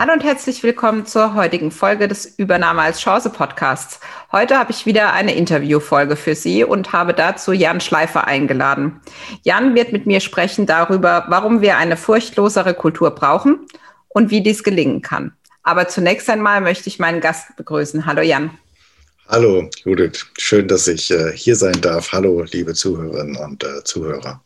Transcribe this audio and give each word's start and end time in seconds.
Hallo 0.00 0.14
und 0.14 0.24
herzlich 0.24 0.62
willkommen 0.62 1.04
zur 1.04 1.34
heutigen 1.34 1.70
Folge 1.70 2.08
des 2.08 2.24
Übernahme 2.24 2.80
als 2.80 3.00
Chance 3.00 3.28
Podcasts. 3.28 4.00
Heute 4.32 4.56
habe 4.56 4.70
ich 4.70 4.86
wieder 4.86 5.12
eine 5.12 5.34
Interviewfolge 5.34 6.16
für 6.16 6.34
Sie 6.34 6.64
und 6.64 6.94
habe 6.94 7.12
dazu 7.12 7.52
Jan 7.52 7.82
Schleifer 7.82 8.26
eingeladen. 8.26 9.02
Jan 9.42 9.74
wird 9.74 9.92
mit 9.92 10.06
mir 10.06 10.20
sprechen 10.20 10.64
darüber, 10.64 11.26
warum 11.28 11.60
wir 11.60 11.76
eine 11.76 11.98
furchtlosere 11.98 12.72
Kultur 12.72 13.10
brauchen 13.10 13.66
und 14.08 14.30
wie 14.30 14.42
dies 14.42 14.64
gelingen 14.64 15.02
kann. 15.02 15.34
Aber 15.64 15.86
zunächst 15.86 16.30
einmal 16.30 16.62
möchte 16.62 16.88
ich 16.88 16.98
meinen 16.98 17.20
Gast 17.20 17.54
begrüßen. 17.56 18.06
Hallo 18.06 18.22
Jan. 18.22 18.56
Hallo 19.28 19.68
Judith, 19.84 20.24
schön, 20.38 20.66
dass 20.66 20.88
ich 20.88 21.10
äh, 21.10 21.30
hier 21.32 21.56
sein 21.56 21.78
darf. 21.82 22.10
Hallo 22.12 22.42
liebe 22.50 22.72
Zuhörerinnen 22.72 23.36
und 23.36 23.64
äh, 23.64 23.84
Zuhörer. 23.84 24.40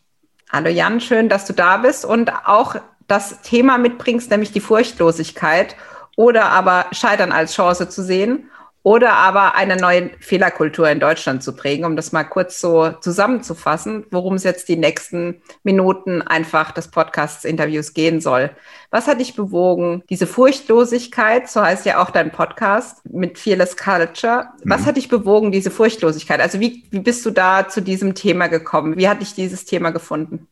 Hallo 0.51 0.69
Jan, 0.69 1.01
schön, 1.01 1.29
dass 1.29 1.47
du 1.47 1.53
da 1.53 1.77
bist 1.77 2.05
und 2.05 2.33
auch 2.45 2.75
das 3.15 3.41
Thema 3.43 3.79
mitbringst, 3.79 4.31
nämlich 4.31 4.51
die 4.51 4.61
Furchtlosigkeit 4.61 5.77
oder 6.17 6.47
aber 6.47 6.87
Scheitern 6.93 7.33
als 7.33 7.55
Chance 7.55 7.89
zu 7.89 8.03
sehen 8.03 8.51
oder 8.83 9.15
aber 9.15 9.55
eine 9.55 9.77
neue 9.77 10.11
Fehlerkultur 10.21 10.89
in 10.91 11.01
Deutschland 11.01 11.43
zu 11.43 11.55
prägen, 11.55 11.87
um 11.87 11.97
das 11.97 12.13
mal 12.13 12.25
kurz 12.25 12.61
so 12.61 12.91
zusammenzufassen, 13.01 14.05
worum 14.11 14.35
es 14.35 14.45
jetzt 14.45 14.69
die 14.69 14.77
nächsten 14.77 15.43
Minuten 15.63 16.23
einfach 16.23 16.73
des 16.73 16.89
Podcasts-Interviews 16.89 17.95
gehen 17.95 18.21
soll. 18.21 18.51
Was 18.91 19.07
hat 19.07 19.21
dich 19.21 19.37
bewogen, 19.37 20.03
diese 20.11 20.27
Furchtlosigkeit, 20.27 21.49
so 21.49 21.63
heißt 21.63 21.87
ja 21.87 22.03
auch 22.03 22.11
dein 22.11 22.31
Podcast 22.31 23.01
mit 23.11 23.39
Fearless 23.39 23.77
Culture, 23.77 24.49
was 24.65 24.83
mhm. 24.83 24.87
hat 24.87 24.97
dich 24.99 25.09
bewogen, 25.09 25.51
diese 25.51 25.71
Furchtlosigkeit? 25.71 26.41
Also 26.41 26.61
wie, 26.61 26.85
wie 26.91 27.01
bist 27.01 27.25
du 27.25 27.31
da 27.31 27.69
zu 27.69 27.81
diesem 27.81 28.15
Thema 28.15 28.49
gekommen? 28.49 28.99
Wie 28.99 29.09
hat 29.09 29.23
dich 29.23 29.35
dieses 29.35 29.65
Thema 29.65 29.93
gefunden? 29.93 30.49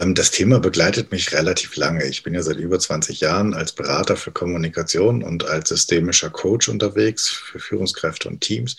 Ähm, 0.00 0.14
das 0.14 0.30
Thema 0.30 0.60
begleitet 0.60 1.10
mich 1.10 1.32
relativ 1.32 1.76
lange. 1.76 2.04
Ich 2.04 2.22
bin 2.22 2.34
ja 2.34 2.42
seit 2.42 2.56
über 2.56 2.78
20 2.78 3.20
Jahren 3.20 3.54
als 3.54 3.72
Berater 3.72 4.16
für 4.16 4.32
Kommunikation 4.32 5.22
und 5.22 5.44
als 5.44 5.68
systemischer 5.68 6.30
Coach 6.30 6.68
unterwegs 6.68 7.28
für 7.28 7.58
Führungskräfte 7.58 8.28
und 8.28 8.40
Teams. 8.40 8.76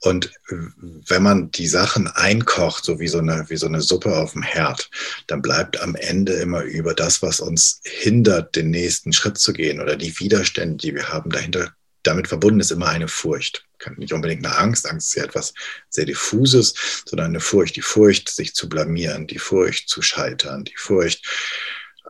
Und 0.00 0.32
wenn 0.48 1.24
man 1.24 1.50
die 1.50 1.66
Sachen 1.66 2.06
einkocht, 2.06 2.84
so 2.84 3.00
wie 3.00 3.08
so, 3.08 3.18
eine, 3.18 3.46
wie 3.48 3.56
so 3.56 3.66
eine 3.66 3.80
Suppe 3.80 4.16
auf 4.16 4.32
dem 4.32 4.42
Herd, 4.42 4.90
dann 5.26 5.42
bleibt 5.42 5.80
am 5.80 5.96
Ende 5.96 6.34
immer 6.34 6.62
über 6.62 6.94
das, 6.94 7.20
was 7.20 7.40
uns 7.40 7.80
hindert, 7.82 8.54
den 8.54 8.70
nächsten 8.70 9.12
Schritt 9.12 9.38
zu 9.38 9.52
gehen 9.52 9.80
oder 9.80 9.96
die 9.96 10.16
Widerstände, 10.20 10.76
die 10.76 10.94
wir 10.94 11.08
haben, 11.08 11.30
dahinter 11.30 11.72
damit 12.04 12.28
verbunden 12.28 12.60
ist 12.60 12.70
immer 12.70 12.88
eine 12.88 13.08
Furcht. 13.08 13.67
Nicht 13.96 14.12
unbedingt 14.12 14.44
eine 14.44 14.56
Angst. 14.56 14.88
Angst 14.88 15.08
ist 15.08 15.14
ja 15.14 15.24
etwas 15.24 15.54
sehr 15.88 16.04
diffuses, 16.04 16.74
sondern 17.06 17.28
eine 17.28 17.40
Furcht. 17.40 17.76
Die 17.76 17.82
Furcht, 17.82 18.28
sich 18.28 18.54
zu 18.54 18.68
blamieren, 18.68 19.26
die 19.26 19.38
Furcht 19.38 19.88
zu 19.88 20.02
scheitern, 20.02 20.64
die 20.64 20.76
Furcht, 20.76 21.24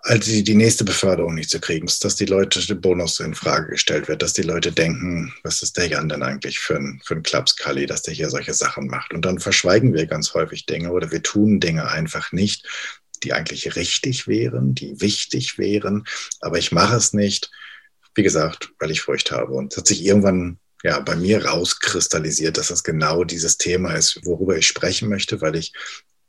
also 0.02 0.30
die, 0.30 0.55
nächste 0.55 0.84
Beförderung 0.84 1.34
nicht 1.34 1.50
zu 1.50 1.61
kriegen, 1.61 1.86
dass 1.86 2.16
die 2.16 2.24
Leute 2.24 2.64
den 2.64 2.80
Bonus 2.80 3.20
in 3.20 3.34
Frage 3.34 3.72
gestellt 3.72 4.08
wird, 4.08 4.22
dass 4.22 4.33
die 4.33 4.42
Leute 4.42 4.72
denken, 4.72 5.34
was 5.42 5.62
ist 5.62 5.77
der 5.77 5.86
Jan 5.86 6.08
denn 6.08 6.22
eigentlich 6.22 6.61
für 6.61 6.77
ein, 6.77 7.00
für 7.05 7.14
ein 7.14 7.22
Klapskalli, 7.22 7.86
dass 7.86 8.02
der 8.02 8.14
hier 8.14 8.30
solche 8.30 8.55
Sachen 8.55 8.86
macht. 8.86 9.12
Und 9.12 9.24
dann 9.24 9.39
verschweigen 9.39 9.94
wir 9.94 10.06
ganz 10.06 10.34
häufig 10.34 10.66
Dinge 10.66 10.92
oder 10.92 11.11
wir 11.11 11.22
tun 11.22 11.61
Dinge 11.61 11.91
einfach 11.91 12.33
nicht, 12.33 12.66
die 13.22 13.33
eigentlich 13.33 13.74
richtig 13.77 14.28
wären, 14.28 14.74
die 14.74 15.00
wichtig 15.00 15.58
wären, 15.58 16.05
aber 16.40 16.58
ich 16.58 16.73
mache 16.73 16.96
es 16.96 17.12
nicht, 17.12 17.51
wie 18.14 18.23
gesagt, 18.23 18.70
weil 18.78 18.90
ich 18.90 19.01
Furcht 19.01 19.30
habe. 19.33 19.52
Und 19.52 19.73
es 19.73 19.78
hat 19.78 19.86
sich 19.86 20.05
irgendwann 20.05 20.58
ja, 20.83 21.00
bei 21.00 21.16
mir 21.16 21.44
rauskristallisiert, 21.44 22.56
dass 22.56 22.68
das 22.68 22.84
genau 22.84 23.24
dieses 23.24 23.58
Thema 23.58 23.94
ist, 23.94 24.24
worüber 24.24 24.56
ich 24.56 24.66
sprechen 24.66 25.08
möchte, 25.08 25.40
weil 25.40 25.56
ich 25.56 25.72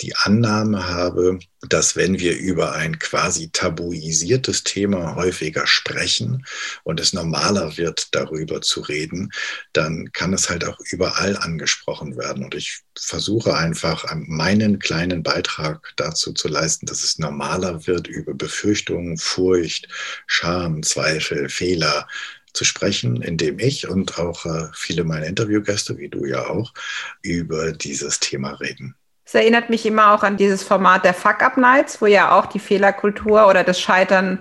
die 0.01 0.15
Annahme 0.15 0.87
habe, 0.87 1.39
dass 1.67 1.95
wenn 1.95 2.19
wir 2.19 2.37
über 2.37 2.73
ein 2.73 2.99
quasi 2.99 3.49
tabuisiertes 3.51 4.63
Thema 4.63 5.15
häufiger 5.15 5.67
sprechen 5.67 6.45
und 6.83 7.01
es 7.01 7.11
normaler 7.11 7.75
wird, 7.75 8.15
darüber 8.15 8.61
zu 8.61 8.79
reden, 8.79 9.31
dann 9.73 10.11
kann 10.13 10.31
es 10.33 10.49
halt 10.49 10.63
auch 10.63 10.79
überall 10.91 11.35
angesprochen 11.35 12.15
werden. 12.17 12.45
Und 12.45 12.55
ich 12.55 12.81
versuche 12.97 13.55
einfach 13.55 14.05
meinen 14.15 14.79
kleinen 14.79 15.21
Beitrag 15.21 15.91
dazu 15.97 16.31
zu 16.31 16.47
leisten, 16.47 16.85
dass 16.85 17.03
es 17.03 17.19
normaler 17.19 17.85
wird, 17.85 18.07
über 18.07 18.33
Befürchtungen, 18.33 19.17
Furcht, 19.17 19.89
Scham, 20.27 20.81
Zweifel, 20.81 21.49
Fehler 21.49 22.07
zu 22.53 22.65
sprechen, 22.65 23.21
indem 23.21 23.59
ich 23.59 23.87
und 23.87 24.19
auch 24.19 24.45
äh, 24.45 24.67
viele 24.73 25.03
meiner 25.03 25.25
Interviewgäste, 25.25 25.97
wie 25.97 26.09
du 26.09 26.25
ja 26.25 26.47
auch, 26.47 26.73
über 27.21 27.71
dieses 27.71 28.19
Thema 28.19 28.51
reden. 28.53 28.95
Es 29.25 29.35
erinnert 29.35 29.69
mich 29.69 29.85
immer 29.85 30.13
auch 30.13 30.23
an 30.23 30.37
dieses 30.37 30.63
Format 30.63 31.05
der 31.05 31.13
Fuck-Up-Nights, 31.13 32.01
wo 32.01 32.07
ja 32.07 32.31
auch 32.31 32.47
die 32.47 32.59
Fehlerkultur 32.59 33.47
oder 33.47 33.63
das 33.63 33.79
Scheitern, 33.79 34.39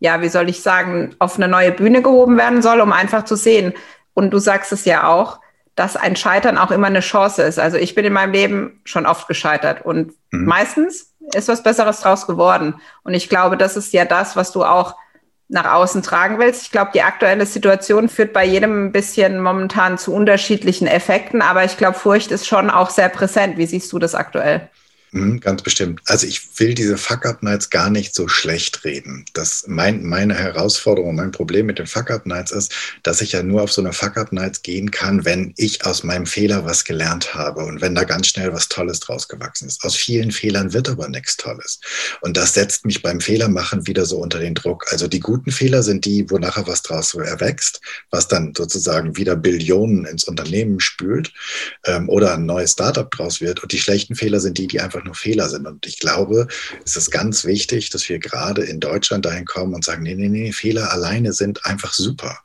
ja, 0.00 0.22
wie 0.22 0.30
soll 0.30 0.48
ich 0.48 0.62
sagen, 0.62 1.14
auf 1.18 1.36
eine 1.36 1.48
neue 1.48 1.70
Bühne 1.70 2.00
gehoben 2.00 2.38
werden 2.38 2.62
soll, 2.62 2.80
um 2.80 2.92
einfach 2.92 3.24
zu 3.24 3.36
sehen. 3.36 3.74
Und 4.14 4.30
du 4.30 4.38
sagst 4.38 4.72
es 4.72 4.86
ja 4.86 5.06
auch, 5.06 5.40
dass 5.74 5.96
ein 5.96 6.16
Scheitern 6.16 6.58
auch 6.58 6.70
immer 6.70 6.86
eine 6.86 7.00
Chance 7.00 7.42
ist. 7.42 7.58
Also 7.58 7.76
ich 7.76 7.94
bin 7.94 8.04
in 8.04 8.12
meinem 8.12 8.32
Leben 8.32 8.80
schon 8.84 9.06
oft 9.06 9.28
gescheitert 9.28 9.84
und 9.84 10.12
mhm. 10.30 10.46
meistens 10.46 11.14
ist 11.34 11.48
was 11.48 11.62
Besseres 11.62 12.00
draus 12.00 12.26
geworden. 12.26 12.80
Und 13.04 13.14
ich 13.14 13.28
glaube, 13.28 13.56
das 13.56 13.76
ist 13.76 13.92
ja 13.92 14.04
das, 14.04 14.34
was 14.34 14.52
du 14.52 14.64
auch 14.64 14.96
nach 15.52 15.70
außen 15.70 16.02
tragen 16.02 16.38
willst. 16.38 16.62
Ich 16.62 16.70
glaube, 16.70 16.92
die 16.94 17.02
aktuelle 17.02 17.44
Situation 17.44 18.08
führt 18.08 18.32
bei 18.32 18.44
jedem 18.44 18.86
ein 18.86 18.92
bisschen 18.92 19.40
momentan 19.40 19.98
zu 19.98 20.14
unterschiedlichen 20.14 20.86
Effekten, 20.86 21.42
aber 21.42 21.64
ich 21.64 21.76
glaube, 21.76 21.98
Furcht 21.98 22.30
ist 22.30 22.46
schon 22.46 22.70
auch 22.70 22.88
sehr 22.88 23.10
präsent. 23.10 23.58
Wie 23.58 23.66
siehst 23.66 23.92
du 23.92 23.98
das 23.98 24.14
aktuell? 24.14 24.68
Mhm, 25.14 25.40
ganz 25.40 25.60
bestimmt. 25.60 26.00
Also 26.06 26.26
ich 26.26 26.58
will 26.58 26.74
diese 26.74 26.96
Fuck-Up-Nights 26.96 27.68
gar 27.68 27.90
nicht 27.90 28.14
so 28.14 28.28
schlecht 28.28 28.82
reden. 28.84 29.26
Das 29.34 29.64
mein, 29.66 30.02
meine 30.04 30.34
Herausforderung, 30.34 31.14
mein 31.14 31.32
Problem 31.32 31.66
mit 31.66 31.78
den 31.78 31.86
Fuck-Up-Nights 31.86 32.50
ist, 32.50 32.72
dass 33.02 33.20
ich 33.20 33.32
ja 33.32 33.42
nur 33.42 33.60
auf 33.60 33.70
so 33.70 33.82
eine 33.82 33.92
Fuck-Up-Nights 33.92 34.62
gehen 34.62 34.90
kann, 34.90 35.26
wenn 35.26 35.52
ich 35.58 35.84
aus 35.84 36.02
meinem 36.02 36.24
Fehler 36.24 36.64
was 36.64 36.84
gelernt 36.84 37.34
habe 37.34 37.62
und 37.62 37.82
wenn 37.82 37.94
da 37.94 38.04
ganz 38.04 38.28
schnell 38.28 38.54
was 38.54 38.68
Tolles 38.68 39.00
draus 39.00 39.28
gewachsen 39.28 39.68
ist. 39.68 39.84
Aus 39.84 39.96
vielen 39.96 40.32
Fehlern 40.32 40.72
wird 40.72 40.88
aber 40.88 41.08
nichts 41.08 41.36
Tolles. 41.36 41.80
Und 42.22 42.38
das 42.38 42.54
setzt 42.54 42.86
mich 42.86 43.02
beim 43.02 43.20
Fehlermachen 43.20 43.86
wieder 43.86 44.06
so 44.06 44.16
unter 44.16 44.38
den 44.38 44.54
Druck. 44.54 44.86
Also 44.92 45.08
die 45.08 45.20
guten 45.20 45.50
Fehler 45.50 45.82
sind 45.82 46.06
die, 46.06 46.30
wo 46.30 46.38
nachher 46.38 46.66
was 46.66 46.80
draus 46.80 47.12
erwächst, 47.12 47.82
was 48.10 48.28
dann 48.28 48.54
sozusagen 48.56 49.14
wieder 49.18 49.36
Billionen 49.36 50.06
ins 50.06 50.24
Unternehmen 50.24 50.80
spült 50.80 51.34
ähm, 51.84 52.08
oder 52.08 52.32
ein 52.32 52.46
neues 52.46 52.72
Startup 52.72 53.10
draus 53.10 53.42
wird. 53.42 53.62
Und 53.62 53.72
die 53.72 53.78
schlechten 53.78 54.14
Fehler 54.14 54.40
sind 54.40 54.56
die, 54.56 54.66
die 54.66 54.80
einfach 54.80 55.01
einfach 55.02 55.04
nur 55.04 55.14
Fehler 55.14 55.48
sind. 55.48 55.66
Und 55.66 55.86
ich 55.86 55.98
glaube, 55.98 56.48
es 56.84 56.96
ist 56.96 57.10
ganz 57.10 57.44
wichtig, 57.44 57.90
dass 57.90 58.08
wir 58.08 58.18
gerade 58.18 58.62
in 58.62 58.80
Deutschland 58.80 59.24
dahin 59.24 59.44
kommen 59.44 59.74
und 59.74 59.84
sagen, 59.84 60.02
nee, 60.02 60.14
nee, 60.14 60.28
nee, 60.28 60.52
Fehler 60.52 60.92
alleine 60.92 61.32
sind 61.32 61.64
einfach 61.66 61.92
super. 61.92 62.38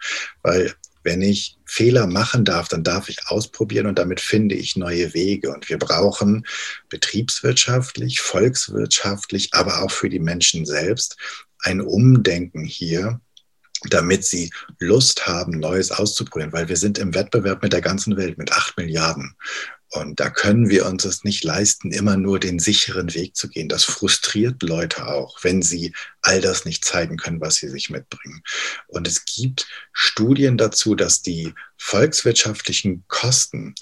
Weil 0.43 0.73
wenn 1.03 1.21
ich 1.21 1.57
Fehler 1.65 2.07
machen 2.07 2.43
darf, 2.43 2.67
dann 2.67 2.83
darf 2.83 3.07
ich 3.09 3.27
ausprobieren 3.27 3.87
und 3.87 3.97
damit 3.97 4.19
finde 4.19 4.55
ich 4.55 4.75
neue 4.75 5.13
Wege. 5.13 5.53
Und 5.53 5.69
wir 5.69 5.77
brauchen 5.77 6.45
betriebswirtschaftlich, 6.89 8.19
volkswirtschaftlich, 8.19 9.53
aber 9.53 9.83
auch 9.83 9.91
für 9.91 10.09
die 10.09 10.19
Menschen 10.19 10.65
selbst 10.65 11.15
ein 11.59 11.81
Umdenken 11.81 12.65
hier, 12.65 13.21
damit 13.89 14.25
sie 14.25 14.51
Lust 14.79 15.27
haben, 15.27 15.59
Neues 15.59 15.91
auszuprobieren, 15.91 16.51
weil 16.51 16.67
wir 16.67 16.77
sind 16.77 16.97
im 16.97 17.13
Wettbewerb 17.13 17.61
mit 17.63 17.73
der 17.73 17.81
ganzen 17.81 18.17
Welt, 18.17 18.37
mit 18.37 18.51
acht 18.51 18.75
Milliarden. 18.77 19.35
Und 19.99 20.19
da 20.19 20.29
können 20.29 20.69
wir 20.69 20.85
uns 20.85 21.05
es 21.05 21.23
nicht 21.23 21.43
leisten, 21.43 21.91
immer 21.91 22.17
nur 22.17 22.39
den 22.39 22.59
sicheren 22.59 23.13
Weg 23.13 23.35
zu 23.35 23.49
gehen. 23.49 23.69
Das 23.69 23.83
frustriert 23.83 24.61
Leute 24.63 25.07
auch, 25.07 25.43
wenn 25.43 25.61
sie 25.61 25.93
all 26.21 26.41
das 26.41 26.65
nicht 26.65 26.85
zeigen 26.85 27.17
können, 27.17 27.41
was 27.41 27.55
sie 27.55 27.69
sich 27.69 27.89
mitbringen. 27.89 28.41
Und 28.87 29.07
es 29.07 29.25
gibt 29.25 29.67
Studien 29.91 30.57
dazu, 30.57 30.95
dass 30.95 31.21
die 31.21 31.53
volkswirtschaftlichen 31.77 33.03
Kosten, 33.07 33.75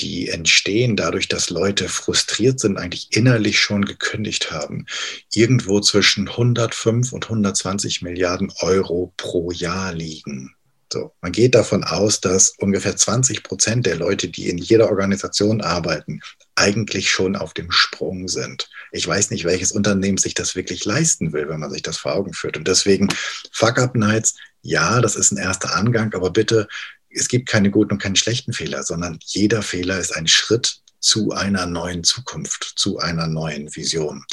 die 0.00 0.28
entstehen 0.28 0.96
dadurch, 0.96 1.28
dass 1.28 1.50
Leute 1.50 1.88
frustriert 1.88 2.58
sind, 2.58 2.78
eigentlich 2.78 3.08
innerlich 3.16 3.60
schon 3.60 3.84
gekündigt 3.84 4.50
haben, 4.50 4.86
irgendwo 5.32 5.80
zwischen 5.80 6.28
105 6.28 7.12
und 7.12 7.24
120 7.24 8.02
Milliarden 8.02 8.52
Euro 8.58 9.12
pro 9.16 9.52
Jahr 9.52 9.94
liegen. 9.94 10.53
So, 10.94 11.12
man 11.20 11.32
geht 11.32 11.56
davon 11.56 11.82
aus, 11.82 12.20
dass 12.20 12.50
ungefähr 12.56 12.96
20 12.96 13.42
Prozent 13.42 13.84
der 13.84 13.96
Leute, 13.96 14.28
die 14.28 14.48
in 14.48 14.58
jeder 14.58 14.90
Organisation 14.90 15.60
arbeiten, 15.60 16.20
eigentlich 16.54 17.10
schon 17.10 17.34
auf 17.34 17.52
dem 17.52 17.72
Sprung 17.72 18.28
sind. 18.28 18.70
Ich 18.92 19.04
weiß 19.04 19.30
nicht, 19.30 19.44
welches 19.44 19.72
Unternehmen 19.72 20.18
sich 20.18 20.34
das 20.34 20.54
wirklich 20.54 20.84
leisten 20.84 21.32
will, 21.32 21.48
wenn 21.48 21.58
man 21.58 21.72
sich 21.72 21.82
das 21.82 21.96
vor 21.96 22.14
Augen 22.14 22.32
führt. 22.32 22.56
Und 22.56 22.68
deswegen 22.68 23.08
Fuck-Up-Nights, 23.50 24.36
ja, 24.62 25.00
das 25.00 25.16
ist 25.16 25.32
ein 25.32 25.38
erster 25.38 25.74
Angang, 25.74 26.14
aber 26.14 26.30
bitte 26.30 26.68
es 27.10 27.26
gibt 27.26 27.48
keine 27.48 27.72
guten 27.72 27.94
und 27.94 27.98
keine 27.98 28.14
schlechten 28.14 28.52
Fehler, 28.52 28.84
sondern 28.84 29.18
jeder 29.24 29.62
Fehler 29.62 29.98
ist 29.98 30.14
ein 30.14 30.28
Schritt 30.28 30.80
zu 31.04 31.32
einer 31.32 31.66
neuen 31.66 32.02
Zukunft, 32.02 32.72
zu 32.76 32.98
einer 32.98 33.26
neuen 33.26 33.76
Vision. 33.76 34.24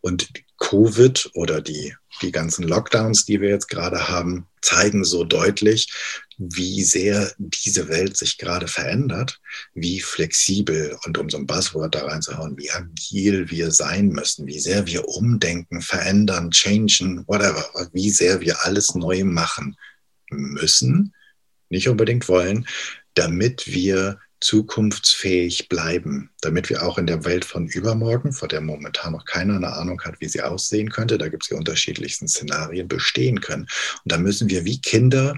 Und 0.00 0.28
Covid 0.58 1.30
oder 1.34 1.60
die, 1.60 1.94
die 2.20 2.32
ganzen 2.32 2.66
Lockdowns, 2.66 3.26
die 3.26 3.40
wir 3.40 3.50
jetzt 3.50 3.68
gerade 3.68 4.08
haben, 4.08 4.48
zeigen 4.60 5.04
so 5.04 5.22
deutlich, 5.22 5.88
wie 6.36 6.82
sehr 6.82 7.32
diese 7.38 7.88
Welt 7.88 8.16
sich 8.16 8.38
gerade 8.38 8.66
verändert, 8.66 9.40
wie 9.74 10.00
flexibel 10.00 10.98
und 11.04 11.16
um 11.16 11.30
so 11.30 11.38
ein 11.38 11.46
Buzzword 11.46 11.94
da 11.94 12.06
reinzuhauen, 12.06 12.58
wie 12.58 12.72
agil 12.72 13.48
wir 13.48 13.70
sein 13.70 14.08
müssen, 14.08 14.48
wie 14.48 14.58
sehr 14.58 14.84
wir 14.86 15.06
umdenken, 15.06 15.80
verändern, 15.80 16.50
changen, 16.50 17.24
whatever, 17.28 17.64
wie 17.92 18.10
sehr 18.10 18.40
wir 18.40 18.64
alles 18.64 18.96
neu 18.96 19.22
machen 19.22 19.76
müssen, 20.30 21.14
nicht 21.68 21.88
unbedingt 21.88 22.28
wollen, 22.28 22.66
damit 23.14 23.68
wir 23.68 24.18
zukunftsfähig 24.46 25.68
bleiben, 25.68 26.30
damit 26.40 26.70
wir 26.70 26.84
auch 26.84 26.98
in 26.98 27.08
der 27.08 27.24
Welt 27.24 27.44
von 27.44 27.66
übermorgen, 27.66 28.32
vor 28.32 28.46
der 28.46 28.60
momentan 28.60 29.12
noch 29.12 29.24
keiner 29.24 29.56
eine 29.56 29.72
Ahnung 29.72 30.00
hat, 30.02 30.20
wie 30.20 30.28
sie 30.28 30.40
aussehen 30.40 30.90
könnte, 30.90 31.18
da 31.18 31.28
gibt 31.28 31.42
es 31.42 31.48
die 31.48 31.56
unterschiedlichsten 31.56 32.28
Szenarien, 32.28 32.86
bestehen 32.86 33.40
können. 33.40 33.66
Und 34.04 34.12
da 34.12 34.18
müssen 34.18 34.48
wir 34.48 34.64
wie 34.64 34.80
Kinder 34.80 35.36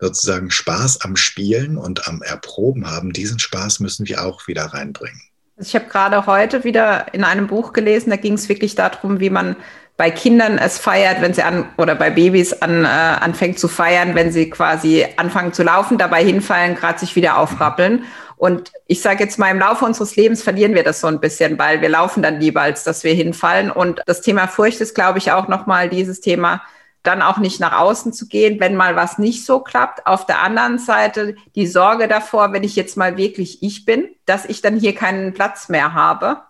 sozusagen 0.00 0.50
Spaß 0.50 1.02
am 1.02 1.16
Spielen 1.16 1.76
und 1.76 2.08
am 2.08 2.22
Erproben 2.22 2.90
haben. 2.90 3.12
Diesen 3.12 3.38
Spaß 3.38 3.80
müssen 3.80 4.08
wir 4.08 4.24
auch 4.24 4.46
wieder 4.46 4.64
reinbringen. 4.64 5.20
Ich 5.58 5.74
habe 5.74 5.86
gerade 5.86 6.26
heute 6.26 6.64
wieder 6.64 7.12
in 7.14 7.24
einem 7.24 7.48
Buch 7.48 7.74
gelesen, 7.74 8.10
da 8.10 8.16
ging 8.16 8.34
es 8.34 8.48
wirklich 8.48 8.74
darum, 8.74 9.20
wie 9.20 9.30
man 9.30 9.56
bei 9.96 10.10
Kindern 10.10 10.58
es 10.58 10.78
feiert, 10.78 11.22
wenn 11.22 11.32
sie 11.32 11.42
an 11.42 11.66
oder 11.78 11.94
bei 11.94 12.10
Babys 12.10 12.52
an, 12.52 12.84
äh, 12.84 12.88
anfängt 12.88 13.58
zu 13.58 13.68
feiern, 13.68 14.14
wenn 14.14 14.30
sie 14.30 14.50
quasi 14.50 15.06
anfangen 15.16 15.54
zu 15.54 15.62
laufen, 15.62 15.96
dabei 15.96 16.22
hinfallen, 16.22 16.74
gerade 16.74 16.98
sich 16.98 17.16
wieder 17.16 17.38
aufrappeln. 17.38 18.04
Und 18.36 18.72
ich 18.86 19.00
sage 19.00 19.24
jetzt 19.24 19.38
mal, 19.38 19.50
im 19.50 19.58
Laufe 19.58 19.84
unseres 19.84 20.16
Lebens 20.16 20.42
verlieren 20.42 20.74
wir 20.74 20.84
das 20.84 21.00
so 21.00 21.06
ein 21.06 21.20
bisschen, 21.20 21.58
weil 21.58 21.80
wir 21.80 21.88
laufen 21.88 22.22
dann 22.22 22.40
lieber, 22.40 22.60
als 22.60 22.84
dass 22.84 23.02
wir 23.02 23.14
hinfallen. 23.14 23.70
Und 23.70 24.02
das 24.06 24.20
Thema 24.20 24.46
Furcht 24.46 24.80
ist, 24.80 24.94
glaube 24.94 25.18
ich, 25.18 25.32
auch 25.32 25.48
nochmal 25.48 25.88
dieses 25.88 26.20
Thema, 26.20 26.62
dann 27.02 27.22
auch 27.22 27.38
nicht 27.38 27.60
nach 27.60 27.78
außen 27.78 28.12
zu 28.12 28.26
gehen, 28.26 28.60
wenn 28.60 28.74
mal 28.74 28.96
was 28.96 29.18
nicht 29.18 29.46
so 29.46 29.60
klappt. 29.60 30.06
Auf 30.06 30.26
der 30.26 30.42
anderen 30.42 30.78
Seite 30.78 31.36
die 31.54 31.66
Sorge 31.66 32.08
davor, 32.08 32.52
wenn 32.52 32.64
ich 32.64 32.76
jetzt 32.76 32.96
mal 32.96 33.16
wirklich 33.16 33.62
ich 33.62 33.84
bin, 33.84 34.08
dass 34.26 34.44
ich 34.44 34.60
dann 34.60 34.78
hier 34.78 34.94
keinen 34.94 35.32
Platz 35.32 35.68
mehr 35.68 35.94
habe 35.94 36.42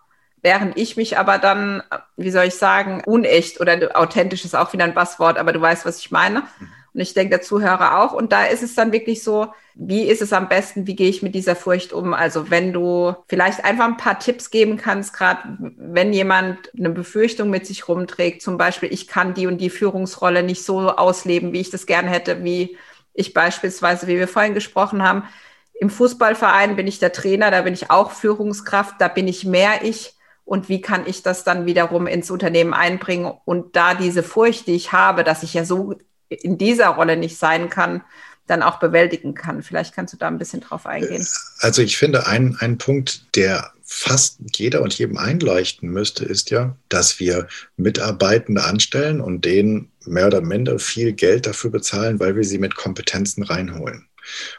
während 0.46 0.76
ich 0.76 0.96
mich 0.96 1.18
aber 1.18 1.38
dann, 1.38 1.82
wie 2.16 2.30
soll 2.30 2.44
ich 2.44 2.54
sagen, 2.54 3.02
unecht 3.04 3.60
oder 3.60 3.90
authentisch 3.94 4.44
ist 4.44 4.54
auch 4.54 4.72
wieder 4.72 4.84
ein 4.84 4.94
Basswort, 4.94 5.38
aber 5.38 5.52
du 5.52 5.60
weißt, 5.60 5.84
was 5.84 5.98
ich 5.98 6.12
meine. 6.12 6.44
Und 6.96 7.02
ich 7.02 7.12
denke, 7.12 7.28
der 7.28 7.42
Zuhörer 7.42 7.98
auch. 7.98 8.14
Und 8.14 8.32
da 8.32 8.46
ist 8.46 8.62
es 8.62 8.74
dann 8.74 8.90
wirklich 8.90 9.22
so, 9.22 9.48
wie 9.74 10.04
ist 10.04 10.22
es 10.22 10.32
am 10.32 10.48
besten, 10.48 10.86
wie 10.86 10.96
gehe 10.96 11.10
ich 11.10 11.22
mit 11.22 11.34
dieser 11.34 11.54
Furcht 11.54 11.92
um? 11.92 12.14
Also 12.14 12.50
wenn 12.50 12.72
du 12.72 13.14
vielleicht 13.28 13.66
einfach 13.66 13.84
ein 13.84 13.98
paar 13.98 14.18
Tipps 14.18 14.50
geben 14.50 14.78
kannst, 14.78 15.12
gerade 15.12 15.40
wenn 15.76 16.14
jemand 16.14 16.72
eine 16.74 16.88
Befürchtung 16.88 17.50
mit 17.50 17.66
sich 17.66 17.86
rumträgt, 17.86 18.40
zum 18.40 18.56
Beispiel, 18.56 18.90
ich 18.90 19.08
kann 19.08 19.34
die 19.34 19.46
und 19.46 19.58
die 19.58 19.68
Führungsrolle 19.68 20.42
nicht 20.42 20.64
so 20.64 20.88
ausleben, 20.88 21.52
wie 21.52 21.60
ich 21.60 21.68
das 21.68 21.84
gerne 21.84 22.08
hätte, 22.08 22.42
wie 22.42 22.78
ich 23.12 23.34
beispielsweise, 23.34 24.06
wie 24.06 24.16
wir 24.16 24.26
vorhin 24.26 24.54
gesprochen 24.54 25.02
haben. 25.02 25.24
Im 25.78 25.90
Fußballverein 25.90 26.76
bin 26.76 26.86
ich 26.86 26.98
der 26.98 27.12
Trainer, 27.12 27.50
da 27.50 27.60
bin 27.60 27.74
ich 27.74 27.90
auch 27.90 28.10
Führungskraft, 28.10 28.94
da 29.00 29.08
bin 29.08 29.28
ich 29.28 29.44
mehr 29.44 29.84
ich 29.84 30.14
und 30.46 30.70
wie 30.70 30.80
kann 30.80 31.02
ich 31.06 31.22
das 31.22 31.44
dann 31.44 31.66
wiederum 31.66 32.06
ins 32.06 32.30
Unternehmen 32.30 32.72
einbringen 32.72 33.30
und 33.44 33.76
da 33.76 33.92
diese 33.92 34.22
Furcht, 34.22 34.66
die 34.66 34.76
ich 34.76 34.92
habe, 34.92 35.24
dass 35.24 35.42
ich 35.42 35.52
ja 35.52 35.66
so 35.66 35.96
in 36.28 36.58
dieser 36.58 36.88
Rolle 36.88 37.16
nicht 37.16 37.36
sein 37.38 37.70
kann, 37.70 38.02
dann 38.46 38.62
auch 38.62 38.78
bewältigen 38.78 39.34
kann. 39.34 39.62
Vielleicht 39.62 39.94
kannst 39.94 40.14
du 40.14 40.18
da 40.18 40.28
ein 40.28 40.38
bisschen 40.38 40.60
drauf 40.60 40.86
eingehen. 40.86 41.26
Also 41.60 41.82
ich 41.82 41.96
finde, 41.96 42.26
ein, 42.26 42.56
ein 42.60 42.78
Punkt, 42.78 43.36
der 43.36 43.72
fast 43.82 44.38
jeder 44.54 44.82
und 44.82 44.96
jedem 44.98 45.16
einleuchten 45.16 45.88
müsste, 45.88 46.24
ist 46.24 46.50
ja, 46.50 46.76
dass 46.88 47.20
wir 47.20 47.48
Mitarbeitende 47.76 48.64
anstellen 48.64 49.20
und 49.20 49.44
denen 49.44 49.90
mehr 50.04 50.26
oder 50.26 50.40
minder 50.40 50.78
viel 50.78 51.12
Geld 51.12 51.46
dafür 51.46 51.70
bezahlen, 51.70 52.20
weil 52.20 52.36
wir 52.36 52.44
sie 52.44 52.58
mit 52.58 52.74
Kompetenzen 52.74 53.42
reinholen. 53.42 54.08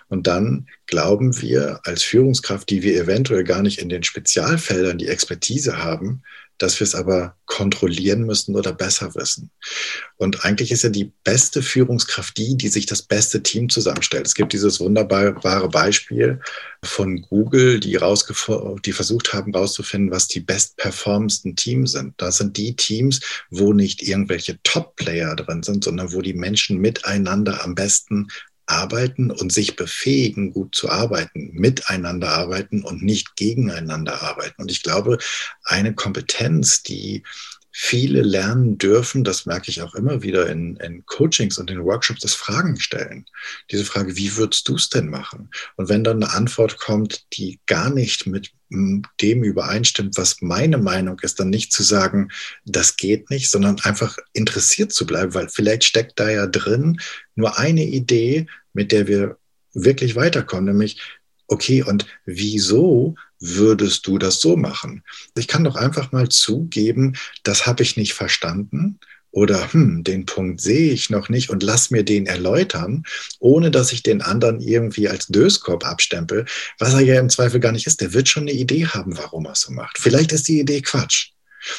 Und 0.08 0.28
dann 0.28 0.68
glauben 0.86 1.42
wir 1.42 1.82
als 1.84 2.04
Führungskraft, 2.04 2.70
die 2.70 2.84
wir 2.84 3.02
eventuell 3.02 3.44
gar 3.44 3.62
nicht 3.62 3.80
in 3.80 3.90
den 3.90 4.04
Spezialfeldern 4.04 4.98
die 4.98 5.08
Expertise 5.08 5.84
haben, 5.84 6.24
dass 6.58 6.80
wir 6.80 6.86
es 6.86 6.96
aber 6.96 7.36
kontrollieren 7.46 8.24
müssen 8.24 8.56
oder 8.56 8.74
besser 8.74 9.16
wissen. 9.16 9.52
Und 10.18 10.44
eigentlich 10.44 10.72
ist 10.72 10.84
ja 10.84 10.90
die 10.90 11.12
beste 11.24 11.62
Führungskraft 11.62 12.38
die, 12.38 12.58
die 12.58 12.68
sich 12.68 12.86
das 12.86 13.02
beste 13.02 13.44
Team 13.44 13.70
zusammenstellt. 13.70 14.26
Es 14.26 14.36
gibt 14.36 14.54
dieses 14.54 14.80
wunderbare 14.80 15.70
Beispiel 15.70 16.42
von 16.84 17.22
Google, 17.22 17.80
die, 17.80 17.98
die 17.98 18.94
versucht 18.94 19.34
haben 19.34 19.54
herauszufinden, 19.54 20.12
was 20.12 20.28
die 20.28 20.40
bestperformendsten 20.40 21.56
Teams 21.56 21.92
sind. 21.94 22.14
Das 22.18 22.38
sind 22.38 22.58
die 22.58 22.76
Teams, 22.76 23.22
wo 23.50 23.74
nicht 23.74 24.02
irgendwelche 24.02 24.60
Top-Player 24.64 25.36
drin 25.36 25.64
sind, 25.64 25.84
sondern 25.84 26.14
wo 26.14 26.22
die 26.22 26.34
Menschen 26.34 26.78
miteinander 26.80 27.64
am 27.64 27.76
besten 27.76 28.28
arbeiten 28.68 29.32
und 29.32 29.52
sich 29.52 29.76
befähigen, 29.76 30.52
gut 30.54 30.76
zu 30.76 30.90
arbeiten, 30.90 31.52
miteinander 31.54 32.30
arbeiten 32.30 32.84
und 32.84 33.02
nicht 33.02 33.36
gegeneinander 33.36 34.22
arbeiten. 34.22 34.62
Und 34.62 34.70
ich 34.72 34.84
glaube, 34.84 35.18
eine 35.64 35.96
Kompetenz, 35.96 36.84
die 36.84 37.24
viele 37.80 38.24
lernen 38.24 38.80
dürfen, 38.80 39.24
das 39.24 39.46
merke 39.46 39.70
ich 39.70 39.84
auch 39.84 39.94
immer 39.94 40.24
wieder 40.24 40.50
in, 40.50 40.78
in 40.78 41.06
Coachings 41.06 41.60
und 41.60 41.70
in 41.70 41.84
Workshops, 41.84 42.22
das 42.22 42.34
Fragen 42.34 42.80
stellen. 42.80 43.28
Diese 43.70 43.86
Frage, 43.86 44.18
wie 44.18 44.36
würdest 44.36 44.68
du 44.68 44.74
es 44.74 44.90
denn 44.90 45.08
machen? 45.10 45.52
Und 45.76 45.88
wenn 45.88 46.04
dann 46.04 46.24
eine 46.24 46.34
Antwort 46.34 46.80
kommt, 46.80 47.28
die 47.34 47.60
gar 47.68 47.92
nicht 47.92 48.26
mit 48.26 48.52
dem 48.72 49.44
übereinstimmt, 49.44 50.18
was 50.18 50.42
meine 50.42 50.80
Meinung 50.80 51.20
ist, 51.20 51.40
dann 51.40 51.52
nicht 51.52 51.72
zu 51.72 51.84
sagen, 51.84 52.30
das 52.66 52.98
geht 52.98 53.30
nicht, 53.30 53.52
sondern 53.52 53.80
einfach 53.82 54.18
interessiert 54.34 54.92
zu 54.92 55.06
bleiben, 55.06 55.36
weil 55.36 55.48
vielleicht 55.48 55.84
steckt 55.84 56.20
da 56.20 56.32
ja 56.32 56.48
drin 56.48 57.00
nur 57.36 57.60
eine 57.60 57.86
Idee, 57.86 58.48
mit 58.74 58.92
der 58.92 59.08
wir 59.08 59.38
wirklich 59.76 60.16
weiterkommen, 60.16 60.66
nämlich, 60.66 61.00
okay, 61.48 61.84
und 61.84 62.08
wieso 62.26 63.16
würdest 63.40 64.08
du 64.08 64.18
das 64.18 64.40
so 64.42 64.58
machen? 64.58 65.04
Ich 65.38 65.48
kann 65.48 65.64
doch 65.64 65.76
einfach 65.76 66.12
mal 66.12 66.30
zugeben, 66.30 67.16
das 67.44 67.66
habe 67.66 67.84
ich 67.84 67.98
nicht 67.98 68.14
verstanden 68.14 69.00
oder 69.32 69.72
hm, 69.72 70.04
den 70.04 70.26
Punkt 70.26 70.62
sehe 70.62 70.92
ich 70.92 71.10
noch 71.10 71.30
nicht 71.30 71.50
und 71.50 71.62
lass 71.62 71.92
mir 71.92 72.04
den 72.04 72.26
erläutern, 72.26 73.04
ohne 73.40 73.70
dass 73.70 73.94
ich 73.94 74.02
den 74.02 74.22
anderen 74.22 74.60
irgendwie 74.60 75.10
als 75.10 75.28
Döskorb 75.28 75.86
abstempel, 75.86 76.46
was 76.80 76.94
er 76.94 77.02
ja 77.02 77.20
im 77.20 77.30
Zweifel 77.30 77.60
gar 77.60 77.72
nicht 77.72 77.88
ist. 77.88 78.02
Der 78.02 78.14
wird 78.14 78.30
schon 78.30 78.44
eine 78.44 78.54
Idee 78.54 78.88
haben, 78.88 79.18
warum 79.18 79.46
er 79.46 79.52
es 79.52 79.62
so 79.62 79.72
macht. 79.72 79.98
Vielleicht 80.00 80.32
ist 80.32 80.48
die 80.48 80.60
Idee 80.60 80.82
Quatsch. 80.82 81.32